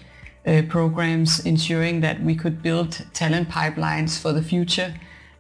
[0.45, 4.93] uh, programs, ensuring that we could build talent pipelines for the future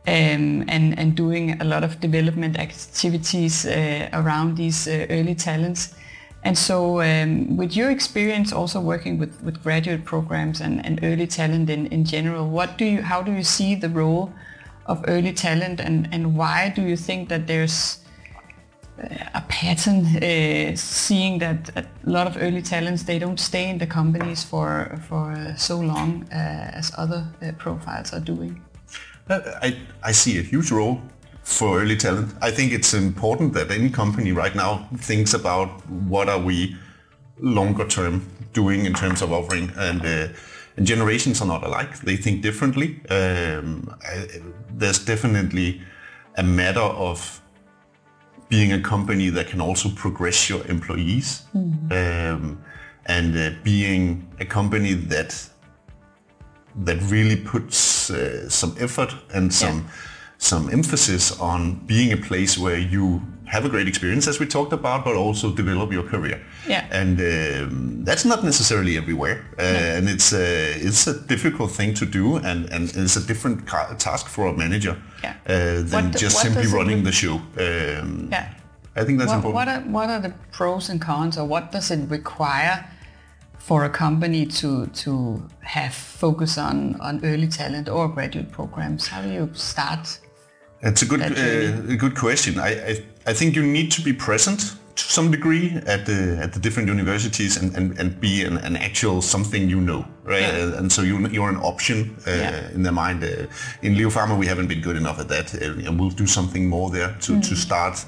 [0.07, 5.94] um, and, and doing a lot of development activities uh, around these uh, early talents.
[6.42, 11.26] And so um, with your experience also working with, with graduate programs and, and early
[11.26, 14.33] talent in, in general, what do you, how do you see the role
[14.87, 18.00] of early talent and, and why do you think that there's
[19.35, 23.87] a pattern uh, seeing that a lot of early talents they don't stay in the
[23.87, 28.61] companies for for uh, so long uh, as other uh, profiles are doing.
[29.29, 31.01] I, I see a huge role
[31.43, 32.35] for early talent.
[32.43, 36.77] I think it's important that any company right now thinks about what are we
[37.39, 39.73] longer term doing in terms of offering.
[39.77, 40.29] And uh,
[40.77, 41.99] and generations are not alike.
[42.01, 43.01] They think differently.
[43.11, 44.27] Um, I,
[44.71, 45.83] there's definitely
[46.37, 47.39] a matter of
[48.51, 51.93] being a company that can also progress your employees mm.
[51.93, 52.63] um,
[53.07, 55.49] and uh, being a company that
[56.85, 59.93] that really puts uh, some effort and some yeah.
[60.39, 64.73] some emphasis on being a place where you have a great experience as we talked
[64.73, 66.87] about but also develop your career yeah.
[67.01, 69.79] and um, that's not necessarily everywhere uh, no.
[69.97, 73.93] and it's a, it's a difficult thing to do and, and it's a different ca-
[73.95, 75.35] task for a manager yeah.
[75.47, 78.55] uh, than what, just simply running the show um, yeah.
[78.95, 81.73] I think that's what, important what are, what are the pros and cons or what
[81.73, 82.87] does it require
[83.59, 89.23] for a company to to have focus on on early talent or graduate programs how
[89.23, 90.21] do you start
[90.83, 94.12] it's a good uh, a good question I, I, I think you need to be
[94.12, 94.61] present
[94.97, 98.77] to some degree at the at the different universities and, and, and be an, an
[98.77, 100.79] actual something you know right Yeah.
[100.79, 102.71] and so you, you're an option uh, Yeah.
[102.75, 103.47] in their mind uh,
[103.83, 106.69] in Leo Pharma we haven't been good enough at that uh, and we'll do something
[106.69, 108.05] more there to, to start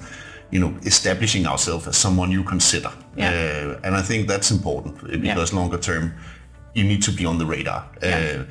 [0.51, 3.31] you know establishing ourselves as someone you consider Yeah.
[3.31, 6.13] uh, and I think that's important uh, because longer term
[6.75, 8.19] you need to be on the radar Yeah.
[8.41, 8.45] uh,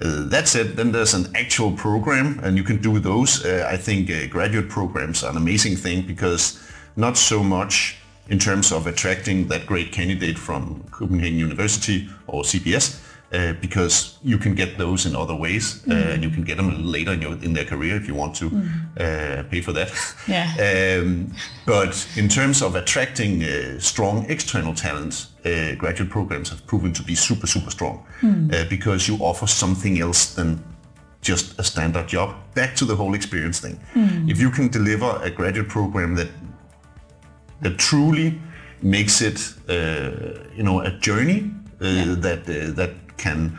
[0.00, 3.44] uh, that said, then there's an actual program, and you can do those.
[3.44, 6.60] Uh, I think uh, graduate programs are an amazing thing because
[6.96, 7.96] not so much
[8.28, 13.00] in terms of attracting that great candidate from Copenhagen University or CBS,
[13.36, 16.70] uh, because you can get those in other ways, uh, and you can get them
[16.92, 19.90] later in, your, in their career if you want to uh, pay for that.
[20.28, 21.00] Yeah.
[21.02, 21.32] um,
[21.66, 27.02] but in terms of attracting uh, strong external talents, uh, graduate programs have proven to
[27.02, 30.62] be super, super strong uh, because you offer something else than
[31.20, 32.34] just a standard job.
[32.54, 33.78] Back to the whole experience thing.
[34.28, 36.28] If you can deliver a graduate program that
[37.62, 38.40] that truly
[38.82, 39.38] makes it,
[40.56, 43.58] you know, a journey uh, that that can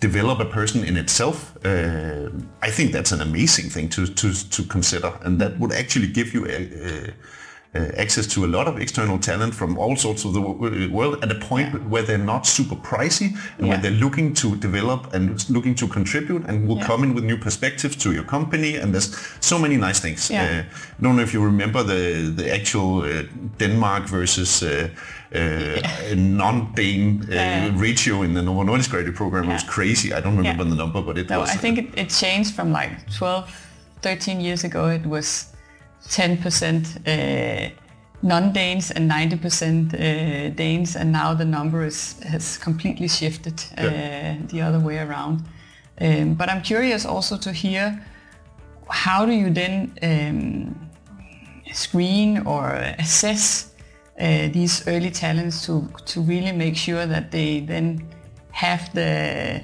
[0.00, 1.56] develop a person in itself.
[1.64, 2.28] Uh,
[2.62, 6.34] I think that's an amazing thing to to to consider, and that would actually give
[6.34, 6.58] you a.
[6.88, 7.14] a
[7.76, 10.40] uh, access to a lot of external talent from all sorts of the
[10.92, 15.12] world at a point where they're not super pricey and where they're looking to develop
[15.12, 16.86] and looking to contribute and will Yeah.
[16.86, 20.30] come in with new perspectives to your company and there's so many nice things.
[20.30, 20.44] Yeah.
[20.44, 20.62] Uh,
[20.98, 23.10] I don't know if you remember the the actual uh,
[23.58, 24.62] Denmark versus
[25.32, 27.72] uh, uh, non-Dane uh, Yeah.
[27.80, 29.44] ratio in the Novo Nordisk graduate program.
[29.44, 30.12] It was crazy.
[30.12, 30.70] I don't remember Yeah.
[30.70, 31.50] the number, but it No, was.
[31.50, 33.44] I think it, it changed from like 12,
[34.02, 34.88] 13 years ago.
[34.88, 35.46] It was
[36.08, 37.70] 10% uh,
[38.22, 44.36] non-Danes and 90% uh, Danes, and now the number is, has completely shifted uh, Yeah.
[44.48, 45.42] the other way around.
[46.00, 48.00] Um, but I'm curious also to hear
[48.88, 50.90] how do you then um,
[51.72, 53.73] screen or assess
[54.20, 58.06] uh, these early talents to, to really make sure that they then
[58.52, 59.60] have the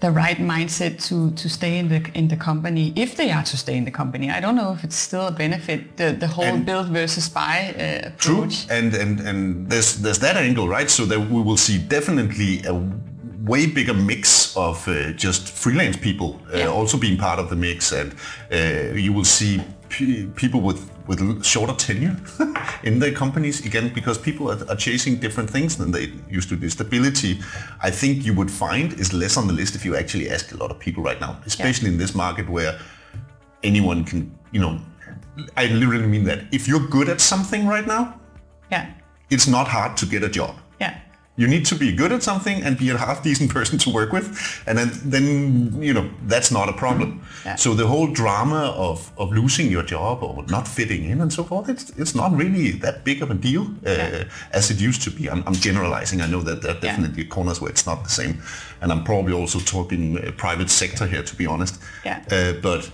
[0.00, 3.56] the right mindset to, to stay in the in the company if they are to
[3.56, 4.30] stay in the company.
[4.30, 7.74] I don't know if it's still a benefit the, the whole And- build versus buy
[7.74, 8.66] uh, True, approach.
[8.70, 10.88] and and and there's there's that angle, right?
[10.90, 12.74] So that we will see definitely a
[13.44, 16.68] way bigger mix of uh, just freelance people uh, Yeah.
[16.68, 18.12] also being part of the mix, and
[18.52, 19.60] uh, you will see
[19.98, 22.16] p- people with with shorter tenure
[22.88, 26.56] in their companies again because people are, are chasing different things than they used to
[26.56, 26.68] do.
[26.68, 27.32] Stability,
[27.88, 30.56] I think you would find is less on the list if you actually ask a
[30.62, 32.78] lot of people right now, especially in this market where
[33.62, 34.20] anyone can,
[34.52, 34.78] you know,
[35.56, 36.40] I literally mean that.
[36.52, 38.20] If you're good at something right now,
[38.70, 38.84] Yeah,
[39.30, 40.54] it's not hard to get a job.
[40.80, 40.94] yeah,
[41.38, 44.12] You need to be good at something and be a half decent person to work
[44.12, 44.26] with,
[44.66, 45.24] and then, then
[45.82, 47.20] you know that's not a problem.
[47.44, 47.56] Yeah.
[47.56, 51.44] So the whole drama of, of losing your job or not fitting in and so
[51.44, 54.24] forth, it's, it's not really that big of a deal uh, Yeah.
[54.52, 55.30] as it used to be.
[55.30, 56.20] I'm, I'm generalizing.
[56.20, 56.90] I know that there are Yeah.
[56.90, 58.34] definitely corners where it's not the same,
[58.80, 61.78] and I'm probably also talking uh, private sector here, to be honest.
[62.04, 62.18] Yeah.
[62.32, 62.90] Uh, but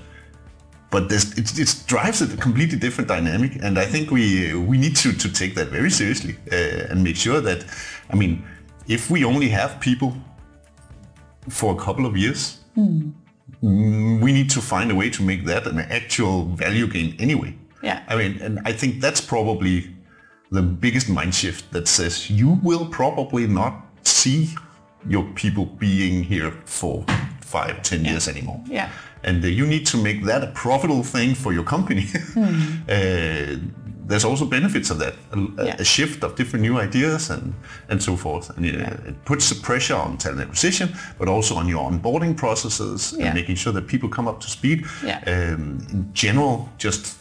[0.90, 4.94] but this, it, it drives a completely different dynamic, and I think we we need
[4.96, 7.64] to, to take that very seriously uh, and make sure that,
[8.10, 8.44] I mean,
[8.86, 10.14] if we only have people
[11.48, 13.12] for a couple of years, mm,
[13.60, 17.56] we need to find a way to make that an actual value gain anyway.
[17.82, 18.02] Yeah.
[18.08, 19.94] I mean, and I think that's probably
[20.50, 24.54] the biggest mind shift that says you will probably not see
[25.06, 27.04] your people being here for
[27.40, 28.90] five, ten years anymore yeah,
[29.24, 32.06] and uh, you need to make that a profitable thing for your company.
[32.36, 33.56] uh,
[34.08, 35.76] there's also benefits of that, a, Yeah.
[35.78, 37.54] a shift of different new ideas and,
[37.88, 38.50] and so forth.
[38.56, 40.88] And uh, it puts the pressure on talent acquisition,
[41.18, 43.26] but also on your onboarding processes Yeah.
[43.26, 44.84] and making sure that people come up to speed.
[45.04, 45.20] Yeah.
[45.26, 47.16] Um, in general, just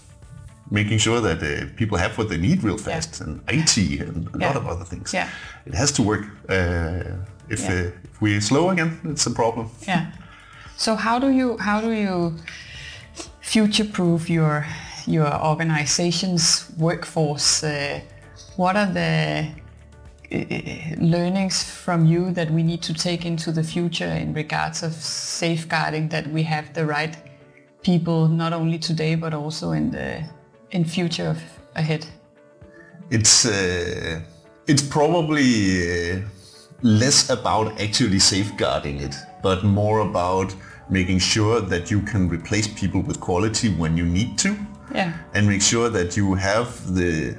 [0.72, 4.38] making sure that uh, people have what they need real fast and IT and a
[4.38, 5.14] lot of other things.
[5.14, 5.28] Yeah.
[5.66, 6.26] It has to work.
[6.50, 7.04] Uh,
[7.50, 7.72] if, Yeah.
[7.74, 9.70] uh, if we're slow again, it's a problem.
[9.88, 10.06] yeah.
[10.78, 12.34] So how do you how do you
[13.42, 14.66] future-proof your
[15.06, 17.64] your organization's workforce?
[17.64, 18.00] Uh,
[18.56, 19.48] what are the
[20.32, 24.94] uh, learnings from you that we need to take into the future in regards of
[24.94, 27.16] safeguarding that we have the right
[27.84, 30.24] people not only today but also in the
[30.72, 31.42] in future of,
[31.76, 32.06] ahead?
[33.12, 34.22] It's uh,
[34.68, 36.22] it's probably uh,
[36.82, 40.56] less about actually safeguarding it, but more about
[40.90, 44.58] making sure that you can replace people with quality when you need to,
[44.94, 45.14] Yeah.
[45.34, 47.36] and make sure that you have the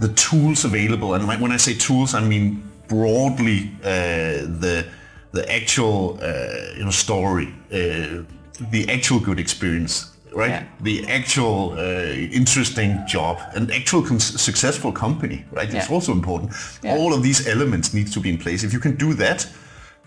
[0.00, 1.14] the tools available.
[1.14, 4.86] And when I say tools, I mean broadly uh, the
[5.32, 8.22] the actual uh, you know story, uh,
[8.70, 10.50] the actual good experience, right?
[10.50, 10.64] Yeah.
[10.80, 15.72] The actual uh, interesting job, an actual successful company, right?
[15.72, 16.52] It's also important.
[16.82, 16.96] Yeah.
[16.96, 18.64] All of these elements need to be in place.
[18.64, 19.46] If you can do that,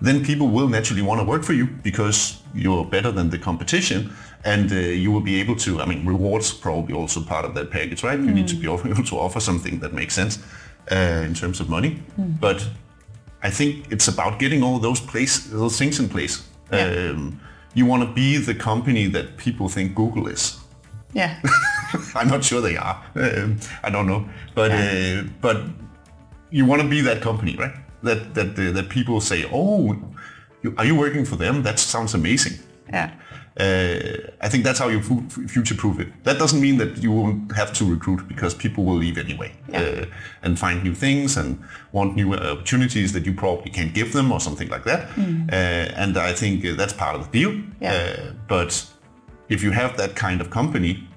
[0.01, 4.13] then people will naturally want to work for you because you're better than the competition
[4.43, 7.71] and uh, you will be able to, I mean, rewards probably also part of that
[7.71, 8.19] package, right?
[8.19, 10.39] You need to be able to offer something that makes sense
[10.91, 11.99] uh, in terms of money.
[12.17, 12.67] But
[13.43, 16.47] I think it's about getting all those place, those things in place.
[16.71, 17.11] Yeah.
[17.11, 17.39] Um,
[17.73, 20.57] you want to be the company that people think Google is.
[21.13, 21.39] Yeah.
[22.15, 23.03] I'm not sure they are.
[23.15, 25.21] Um, I don't know, but Yeah.
[25.21, 25.57] uh, but
[26.51, 27.73] you want to be that company, right?
[28.03, 29.95] That that uh, that people say, oh,
[30.63, 31.63] you, are you working for them?
[31.63, 32.53] That sounds amazing.
[32.93, 33.11] Yeah.
[33.59, 35.01] Uh, I think that's how you
[35.47, 36.07] future-proof it.
[36.23, 39.81] That doesn't mean that you won't have to recruit because people will leave anyway Yeah.
[39.81, 40.05] uh,
[40.43, 41.57] and find new things and
[41.91, 45.09] want new opportunities that you probably can't give them or something like that.
[45.17, 45.55] Uh,
[46.03, 47.59] and I think uh, that's part of the deal.
[47.81, 47.93] Yeah.
[47.93, 48.85] Uh, but
[49.49, 51.07] if you have that kind of company,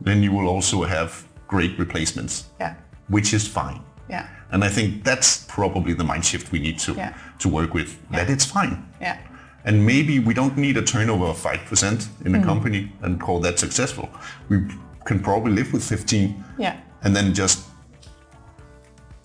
[0.00, 1.10] then you will also have
[1.48, 2.74] great replacements, Yeah.
[3.08, 3.80] which is fine.
[4.08, 4.26] Yeah.
[4.52, 7.12] And I think that's probably the mind shift we need to Yeah.
[7.38, 7.96] to work with.
[8.10, 8.84] That it's fine.
[9.00, 9.16] Yeah.
[9.64, 13.58] And maybe we don't need a turnover of 5% in a company and call that
[13.58, 14.08] successful.
[14.48, 14.56] We
[15.04, 16.76] can probably live with 15 Yeah.
[17.02, 17.58] and then just,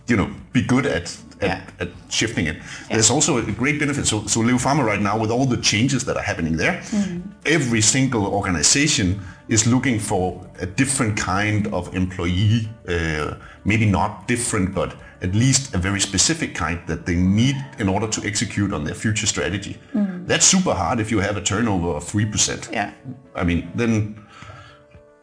[0.07, 1.61] you know, be good at, at, Yeah.
[1.79, 2.57] at shifting it.
[2.89, 4.05] There's also a great benefit.
[4.07, 6.81] So, so Leo Pharma right now, with all the changes that are happening there,
[7.45, 13.35] every single organization is looking for a different kind of employee, uh,
[13.65, 18.07] maybe not different, but at least a very specific kind that they need in order
[18.07, 19.77] to execute on their future strategy.
[20.27, 22.71] That's super hard if you have a turnover of 3%.
[22.71, 22.91] Yeah.
[23.35, 24.23] I mean, then,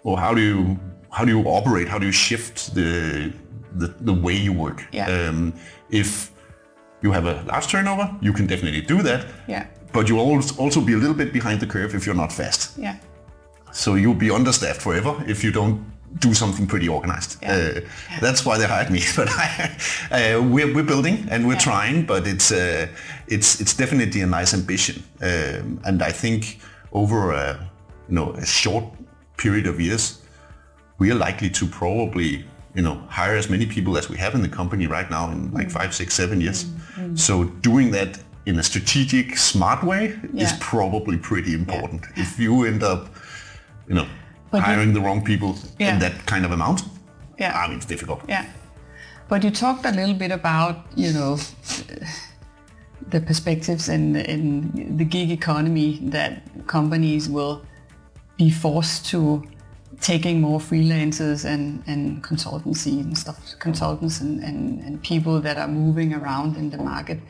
[0.03, 0.79] well, how do you
[1.11, 1.89] how do you operate?
[1.89, 3.33] How do you shift the
[3.75, 4.87] the, the way you work?
[4.93, 5.07] Yeah.
[5.07, 5.53] Um,
[5.91, 6.31] if
[7.03, 9.27] you have a large turnover, you can definitely do that.
[9.47, 9.67] Yeah.
[9.93, 10.21] But you'll
[10.59, 12.79] also be a little bit behind the curve if you're not fast.
[12.79, 12.97] Yeah.
[13.73, 15.85] So you'll be understaffed forever if you don't
[16.19, 17.39] do something pretty organized.
[17.43, 17.73] Yeah.
[17.77, 17.81] Uh,
[18.21, 19.03] that's why they hired me.
[19.17, 19.77] But I,
[20.11, 22.89] uh, we're, we're building and we're trying, but it's uh,
[23.29, 25.03] it's it's definitely a nice ambition.
[25.21, 26.59] Um, and I think
[26.93, 27.71] over a
[28.09, 28.85] you know a short
[29.37, 30.23] period of years,
[30.99, 32.45] we are likely to probably
[32.75, 35.53] you know hire as many people as we have in the company right now in
[35.53, 36.67] like five, six, seven years.
[37.15, 42.05] So doing that in a strategic, smart way is probably pretty important.
[42.17, 43.09] If you end up
[43.89, 44.07] you know,
[44.53, 45.95] But you- hiring the wrong people Yeah.
[45.95, 46.83] in that kind of amount,
[47.39, 47.53] Yeah.
[47.59, 48.21] I mean, it's difficult.
[48.29, 48.45] Yeah.
[49.29, 51.39] But you talked a little bit about, you know,
[53.11, 56.33] the perspectives in, in the gig economy that
[56.67, 57.63] companies will
[58.37, 59.43] be forced to
[60.01, 65.69] taking more freelancers and, and consultancy and stuff, consultants and, and, and people that are
[65.69, 67.21] moving around in the market.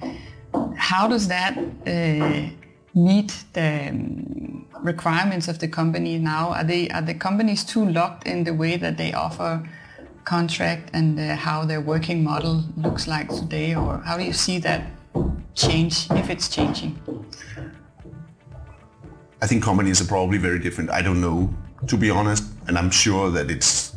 [0.77, 1.57] How does that
[1.87, 2.51] uh,
[2.95, 6.51] meet the um, requirements of the company now?
[6.51, 9.69] Are they are the companies too locked in the way that they offer
[10.25, 14.59] contract and uh, how their working model looks like today, or how do you see
[14.59, 14.83] that
[15.55, 16.99] change if it's changing?
[19.41, 20.91] I think companies are probably very different.
[20.91, 21.53] I don't know,
[21.89, 23.95] to be honest, and I'm sure that it's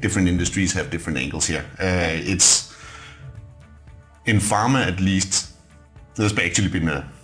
[0.00, 1.64] different industries have different angles here.
[1.80, 2.74] Uh, it's
[4.26, 5.52] in pharma at least.
[6.14, 7.15] There's actually been a, a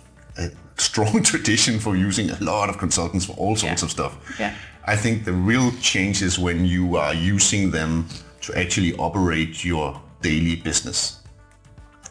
[0.77, 3.85] strong tradition for using a lot of consultants for all sorts Yeah.
[3.85, 4.39] of stuff.
[4.39, 4.53] Yeah.
[4.85, 8.07] I think the real change is when you are using them
[8.41, 11.19] to actually operate your daily business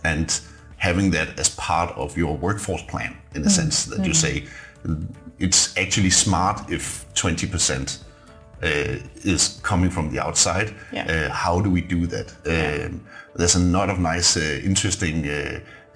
[0.05, 0.41] and
[0.79, 4.45] having that as part of your workforce plan in the sense that you say
[5.39, 7.99] it's actually smart if 20%
[8.63, 8.67] uh,
[9.25, 10.75] is coming from the outside.
[10.93, 11.07] Yeah.
[11.07, 12.33] Uh, how do we do that?
[12.47, 13.01] Um,
[13.37, 15.25] there's a lot of nice, uh, interesting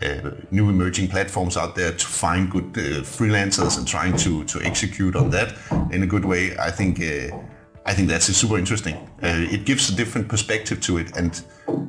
[0.03, 4.61] uh, new emerging platforms out there to find good uh, freelancers and trying to, to
[4.63, 5.55] execute on that
[5.91, 6.57] in a good way.
[6.59, 7.37] I think uh,
[7.87, 8.97] I think that's super interesting.
[9.23, 11.41] Uh, it gives a different perspective to it, and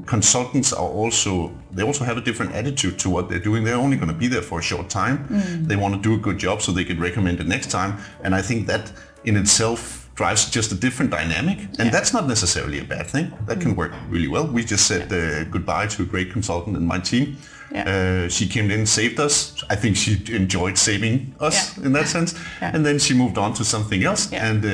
[0.06, 3.64] consultants are also they also have a different attitude to what they're doing.
[3.64, 5.26] They're only going to be there for a short time.
[5.68, 8.36] They want to do a good job so they can recommend it next time, and
[8.36, 8.92] I think that
[9.24, 13.34] in itself drives just a different dynamic, and that's not necessarily a bad thing.
[13.46, 14.48] That can work really well.
[14.48, 17.38] We just said uh, goodbye to a great consultant in my team.
[17.74, 17.84] Yeah.
[18.26, 19.54] Uh, she came in, saved us.
[19.70, 21.86] I think she enjoyed saving us Yeah.
[21.86, 22.72] in that sense, Yeah.
[22.76, 24.70] and then she moved on to something else, and uh,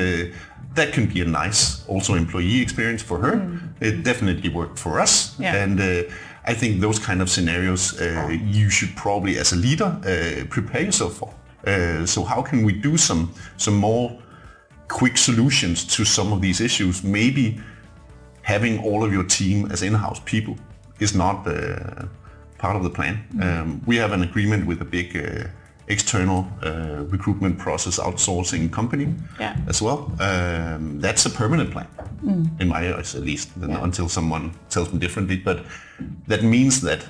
[0.74, 3.34] that can be a nice also employee experience for her.
[3.80, 5.54] It definitely worked for us, Mm.
[5.62, 6.02] And uh,
[6.46, 10.82] I think those kind of scenarios uh, you should probably, as a leader, uh, prepare
[10.82, 11.30] yourself for.
[11.66, 14.10] Uh, so how can we do some some more
[14.88, 17.02] quick solutions to some of these issues?
[17.02, 17.60] Maybe
[18.42, 20.54] having all of your team as in-house people
[21.00, 22.04] is not uh,
[22.58, 23.18] part of the plan.
[23.42, 25.48] Um, we have an agreement with a big uh,
[25.88, 29.56] external uh, recruitment process outsourcing company Yeah.
[29.68, 30.10] as well.
[30.20, 31.86] Um, that's a permanent plan,
[32.60, 33.84] in my eyes at least, Yeah.
[33.84, 35.36] until someone tells me differently.
[35.36, 35.58] But
[36.28, 37.06] that means that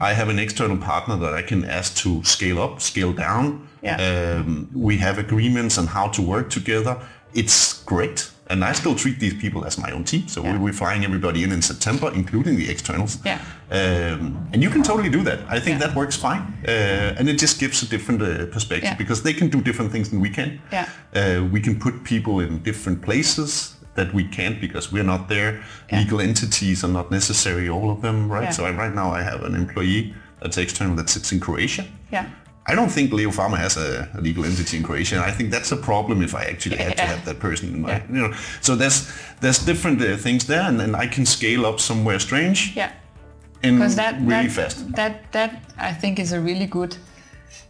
[0.00, 3.66] I have an external partner that I can ask to scale up, scale down.
[3.82, 3.96] Yeah.
[4.40, 6.96] Um, we have agreements on how to work together.
[7.34, 8.30] It's great.
[8.50, 10.26] And I still treat these people as my own team.
[10.28, 10.56] So Yeah.
[10.58, 13.18] we're flying everybody in in September, including the externals.
[13.24, 13.38] Yeah.
[13.70, 15.38] Um, and you can totally do that.
[15.56, 15.86] I think Yeah.
[15.86, 16.42] that works fine.
[16.66, 18.96] Uh, and it just gives a different uh, perspective Yeah.
[18.98, 20.48] because they can do different things than we can.
[20.72, 20.86] Yeah.
[21.14, 25.60] Uh, we can put people in different places that we can't because we're not there.
[25.92, 28.44] Legal entities are not necessary, all of them, right?
[28.44, 28.52] Yeah.
[28.56, 31.84] So I, right now I have an employee that's external that sits in Croatia.
[32.12, 32.24] Yeah.
[32.68, 35.16] I don't think Leo Pharma has a, a, legal entity in Croatia.
[35.16, 37.80] and I think that's a problem if I actually had to have that person in
[37.80, 38.02] my, yeah.
[38.08, 38.34] you know.
[38.60, 39.10] So there's
[39.40, 42.76] there's different uh, things there, and, and I can scale up somewhere strange.
[42.76, 42.92] Yeah.
[43.62, 44.92] Because that really that, fast.
[44.92, 46.96] That that I think is a really good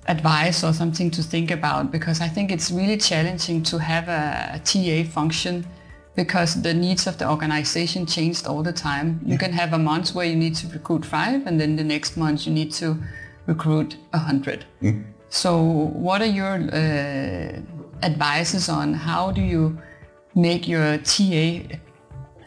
[0.08, 4.50] advice or something to think about because I think it's really challenging to have a,
[4.54, 5.64] a TA function
[6.16, 9.20] because the needs of the organization changed all the time.
[9.24, 12.16] You can have a month where you need to recruit five and then the next
[12.16, 12.96] month you need to
[13.48, 14.64] recruit a hundred.
[14.82, 15.04] Mm.
[15.30, 15.50] So
[16.06, 17.60] what are your uh,
[18.02, 19.78] advices on how do you
[20.34, 21.76] make your TA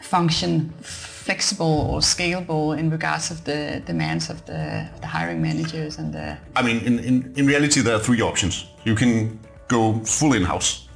[0.00, 6.12] function flexible or scalable in regards of the demands of the, the hiring managers and
[6.12, 6.36] the...
[6.56, 8.66] I mean, in, in, in reality, there are three options.
[8.84, 9.38] You can
[9.68, 10.88] go full in-house,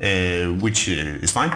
[0.00, 1.52] uh, which uh, is fine,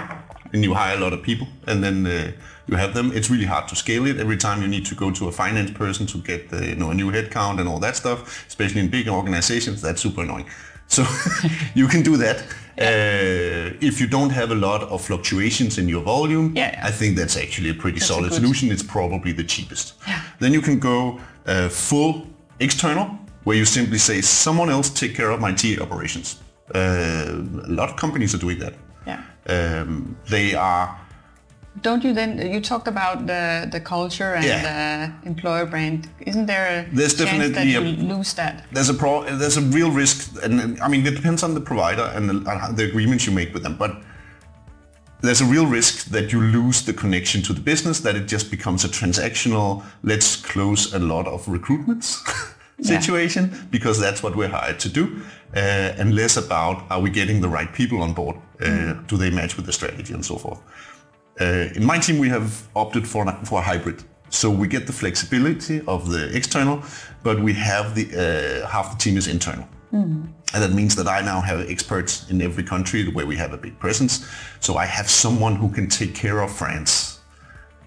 [0.53, 2.33] and you hire a lot of people, and then uh,
[2.71, 3.11] you have them.
[3.13, 4.19] It's really hard to scale it.
[4.19, 6.91] Every time you need to go to a finance person to get the, you know,
[6.91, 10.47] a new headcount and all that stuff, especially in big organizations, that's super annoying.
[10.91, 11.05] So
[11.77, 12.39] you can do that.
[12.77, 16.85] Uh, if you don't have a lot of fluctuations in your volume, yeah, yeah.
[16.85, 18.73] I think that's actually a pretty that's solid a solution.
[18.73, 19.95] It's probably the cheapest.
[20.09, 20.21] Yeah.
[20.41, 22.27] Then you can go uh, full
[22.59, 23.07] external,
[23.45, 26.41] where you simply say someone else take care of my TA operations.
[26.75, 28.75] Uh, a lot of companies are doing that.
[29.07, 29.23] Yeah.
[29.47, 31.00] Um, they are
[31.83, 32.39] don't you then?
[32.53, 34.63] You talked about the the culture and yeah.
[34.69, 36.09] the employer brand.
[36.21, 38.65] Isn't there a there's chance that you a, lose that?
[38.73, 39.25] There's a pro.
[39.25, 42.85] There's a real risk, and I mean it depends on the provider and the, the
[42.85, 43.77] agreements you make with them.
[43.77, 44.03] But
[45.23, 48.01] there's a real risk that you lose the connection to the business.
[48.01, 49.83] That it just becomes a transactional.
[50.03, 52.19] Let's close a lot of recruitments.
[52.83, 53.61] situation yeah.
[53.71, 55.23] because that's what we're hired to do
[55.55, 55.59] uh,
[55.99, 59.07] and less about are we getting the right people on board uh, mm.
[59.07, 60.59] do they match with the strategy and so forth
[61.41, 64.03] uh, in my team, we have opted for, for a hybrid.
[64.31, 66.83] So we get the flexibility of the external,
[67.23, 69.67] but we have the uh, half the team is internal.
[69.93, 70.29] Mm.
[70.53, 73.57] And that means that I now have experts in every country where we have a
[73.57, 74.27] big presence.
[74.61, 77.21] So I have someone who can take care of France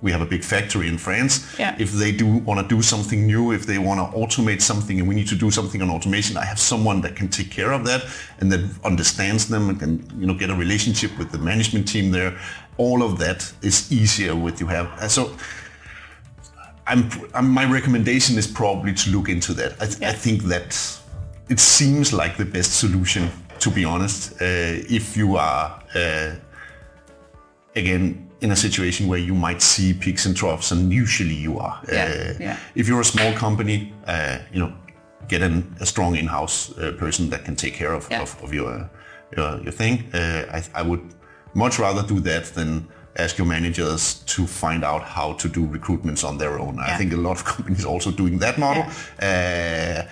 [0.04, 1.58] we have a big factory in France.
[1.58, 1.76] Yeah.
[1.80, 5.08] If they do want to do something new, if they want to automate something and
[5.08, 7.86] we need to do something on automation, I have someone that can take care of
[7.86, 8.04] that
[8.40, 12.12] and that understands them and can you know get a relationship with the management team
[12.12, 12.38] there.
[12.78, 15.12] All of that is easier with you have.
[15.12, 15.36] So
[16.88, 19.74] I'm, I'm, my recommendation is probably to look into that.
[19.82, 20.10] I, th- yeah.
[20.10, 20.78] I think that
[21.50, 24.34] it seems like the best solution, to be honest.
[24.34, 26.32] Uh, if you are, uh,
[27.76, 31.80] again, in a situation where you might see peaks and troughs, and usually you are.
[31.88, 32.58] Yeah, uh, yeah.
[32.76, 34.74] If you're a small company, uh, you know,
[35.30, 38.90] get an, a strong in-house uh, person that can take care of, of, of, your,
[39.38, 40.04] your, your thing.
[40.14, 41.14] Uh, I, I would
[41.54, 46.28] much rather do that than ask your managers to find out how to do recruitments
[46.28, 46.80] on their own.
[46.80, 48.84] I think a lot of companies also doing that model.
[49.22, 50.04] Uh,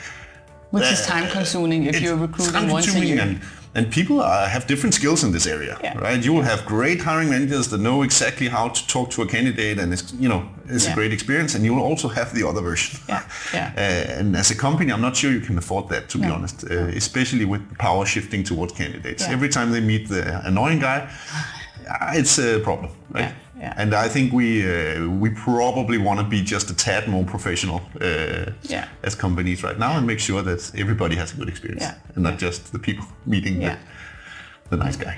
[0.70, 3.22] Which is time consuming if you're recruiting once a year.
[3.22, 3.42] And,
[3.74, 5.98] and people are, have different skills in this area, yeah.
[5.98, 6.24] right?
[6.24, 9.80] You will have great hiring managers that know exactly how to talk to a candidate,
[9.80, 10.92] and it's you know it's yeah.
[10.92, 11.56] a great experience.
[11.56, 13.00] And you will also have the other version.
[13.08, 13.24] Yeah.
[13.54, 13.72] Yeah.
[13.82, 16.28] Uh, and as a company, I'm not sure you can afford that, to no.
[16.28, 16.64] be honest.
[16.70, 19.24] Uh, especially with power shifting towards candidates.
[19.24, 21.10] Every time they meet the annoying guy,
[22.14, 23.34] it's a problem, right?
[23.62, 23.76] Yeah.
[23.78, 27.82] And I think we uh, we probably want to be just a tad more professional
[28.02, 28.88] uh, yeah.
[29.04, 32.16] as companies right now and make sure that everybody has a good experience yeah.
[32.16, 33.78] and not just the people meeting the,
[34.72, 35.16] the nice guy.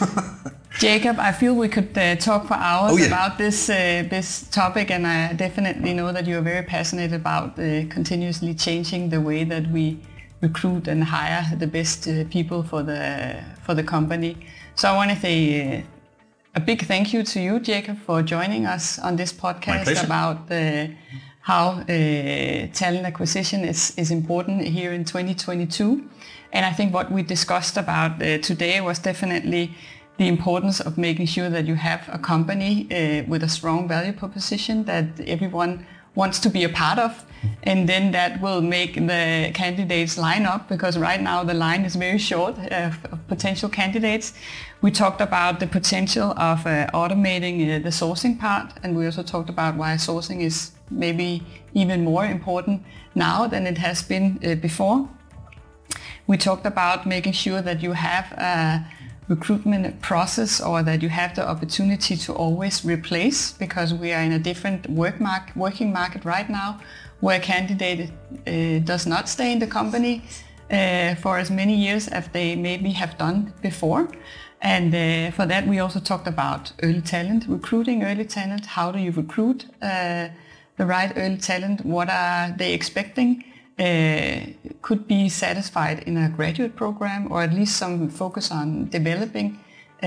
[0.78, 4.90] Jakob, I feel we could uh, talk for hours oh, about this uh, this topic,
[4.90, 9.44] and I definitely know that you are very passionate about uh, continuously changing the way
[9.44, 9.98] that we
[10.42, 14.36] recruit and hire the best uh, people for the for the company.
[14.74, 15.84] So I want to say
[16.54, 20.86] a big thank you to you, Jakob, for joining us on this podcast about uh,
[21.40, 26.08] how uh, talent acquisition is, is important here in 2022.
[26.52, 29.74] And I think what we discussed about uh, today was definitely
[30.16, 34.12] the importance of making sure that you have a company uh, with a strong value
[34.12, 35.84] proposition that everyone
[36.14, 37.24] wants to be a part of
[37.62, 41.96] and then that will make the candidates line up because right now the line is
[41.96, 44.34] very short uh, of potential candidates.
[44.82, 49.22] We talked about the potential of uh, automating uh, the sourcing part and we also
[49.22, 51.42] talked about why sourcing is maybe
[51.72, 52.82] even more important
[53.14, 55.08] now than it has been uh, before.
[56.26, 58.86] We talked about making sure that you have a
[59.28, 64.32] recruitment process or that you have the opportunity to always replace because we are in
[64.32, 66.78] a different work mark, working market right now
[67.20, 68.10] where a candidate
[68.46, 70.22] uh, does not stay in the company
[70.70, 74.08] uh, for as many years as they maybe have done before.
[74.60, 78.66] And uh, for that, we also talked about early talent, recruiting early talent.
[78.66, 80.28] How do you recruit uh,
[80.76, 81.84] the right early talent?
[81.84, 83.44] What are they expecting
[83.76, 89.58] could be satisfied in a graduate program or at least some focus on developing
[90.02, 90.06] uh,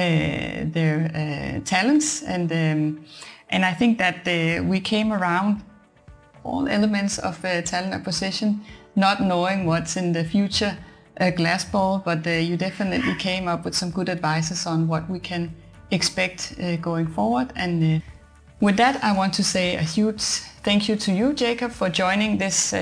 [0.72, 3.06] their uh, talents and um,
[3.50, 5.64] and I think that uh, we came around
[6.44, 8.62] all elements of uh, talent acquisition,
[8.96, 10.78] not knowing what's in the future
[11.20, 15.10] uh, glass ball, but uh, you definitely came up with some good advices on what
[15.10, 15.54] we can
[15.92, 17.52] expect uh, going forward.
[17.56, 18.06] And uh,
[18.60, 20.22] with that, I want to say a huge
[20.68, 22.78] thank you to you, Jakob, for joining this uh,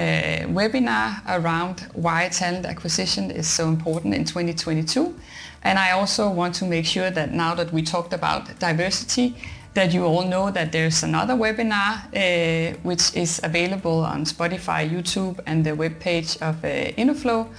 [0.47, 5.15] webinar around why talent acquisition is so important in 2022.
[5.63, 9.35] And I also want to make sure that now that we talked about diversity,
[9.75, 15.39] that you all know that there's another webinar uh, which is available on Spotify, YouTube
[15.45, 17.49] and the webpage of uh, Innoflow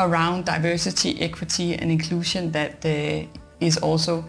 [0.00, 3.26] around diversity, equity and inclusion that uh,
[3.60, 4.24] is also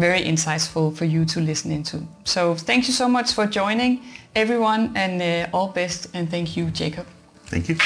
[0.00, 2.02] very insightful for you to listen into.
[2.24, 4.02] So thank you so much for joining
[4.34, 7.06] everyone and uh, all best and thank you Jakob.
[7.46, 7.76] Thank you.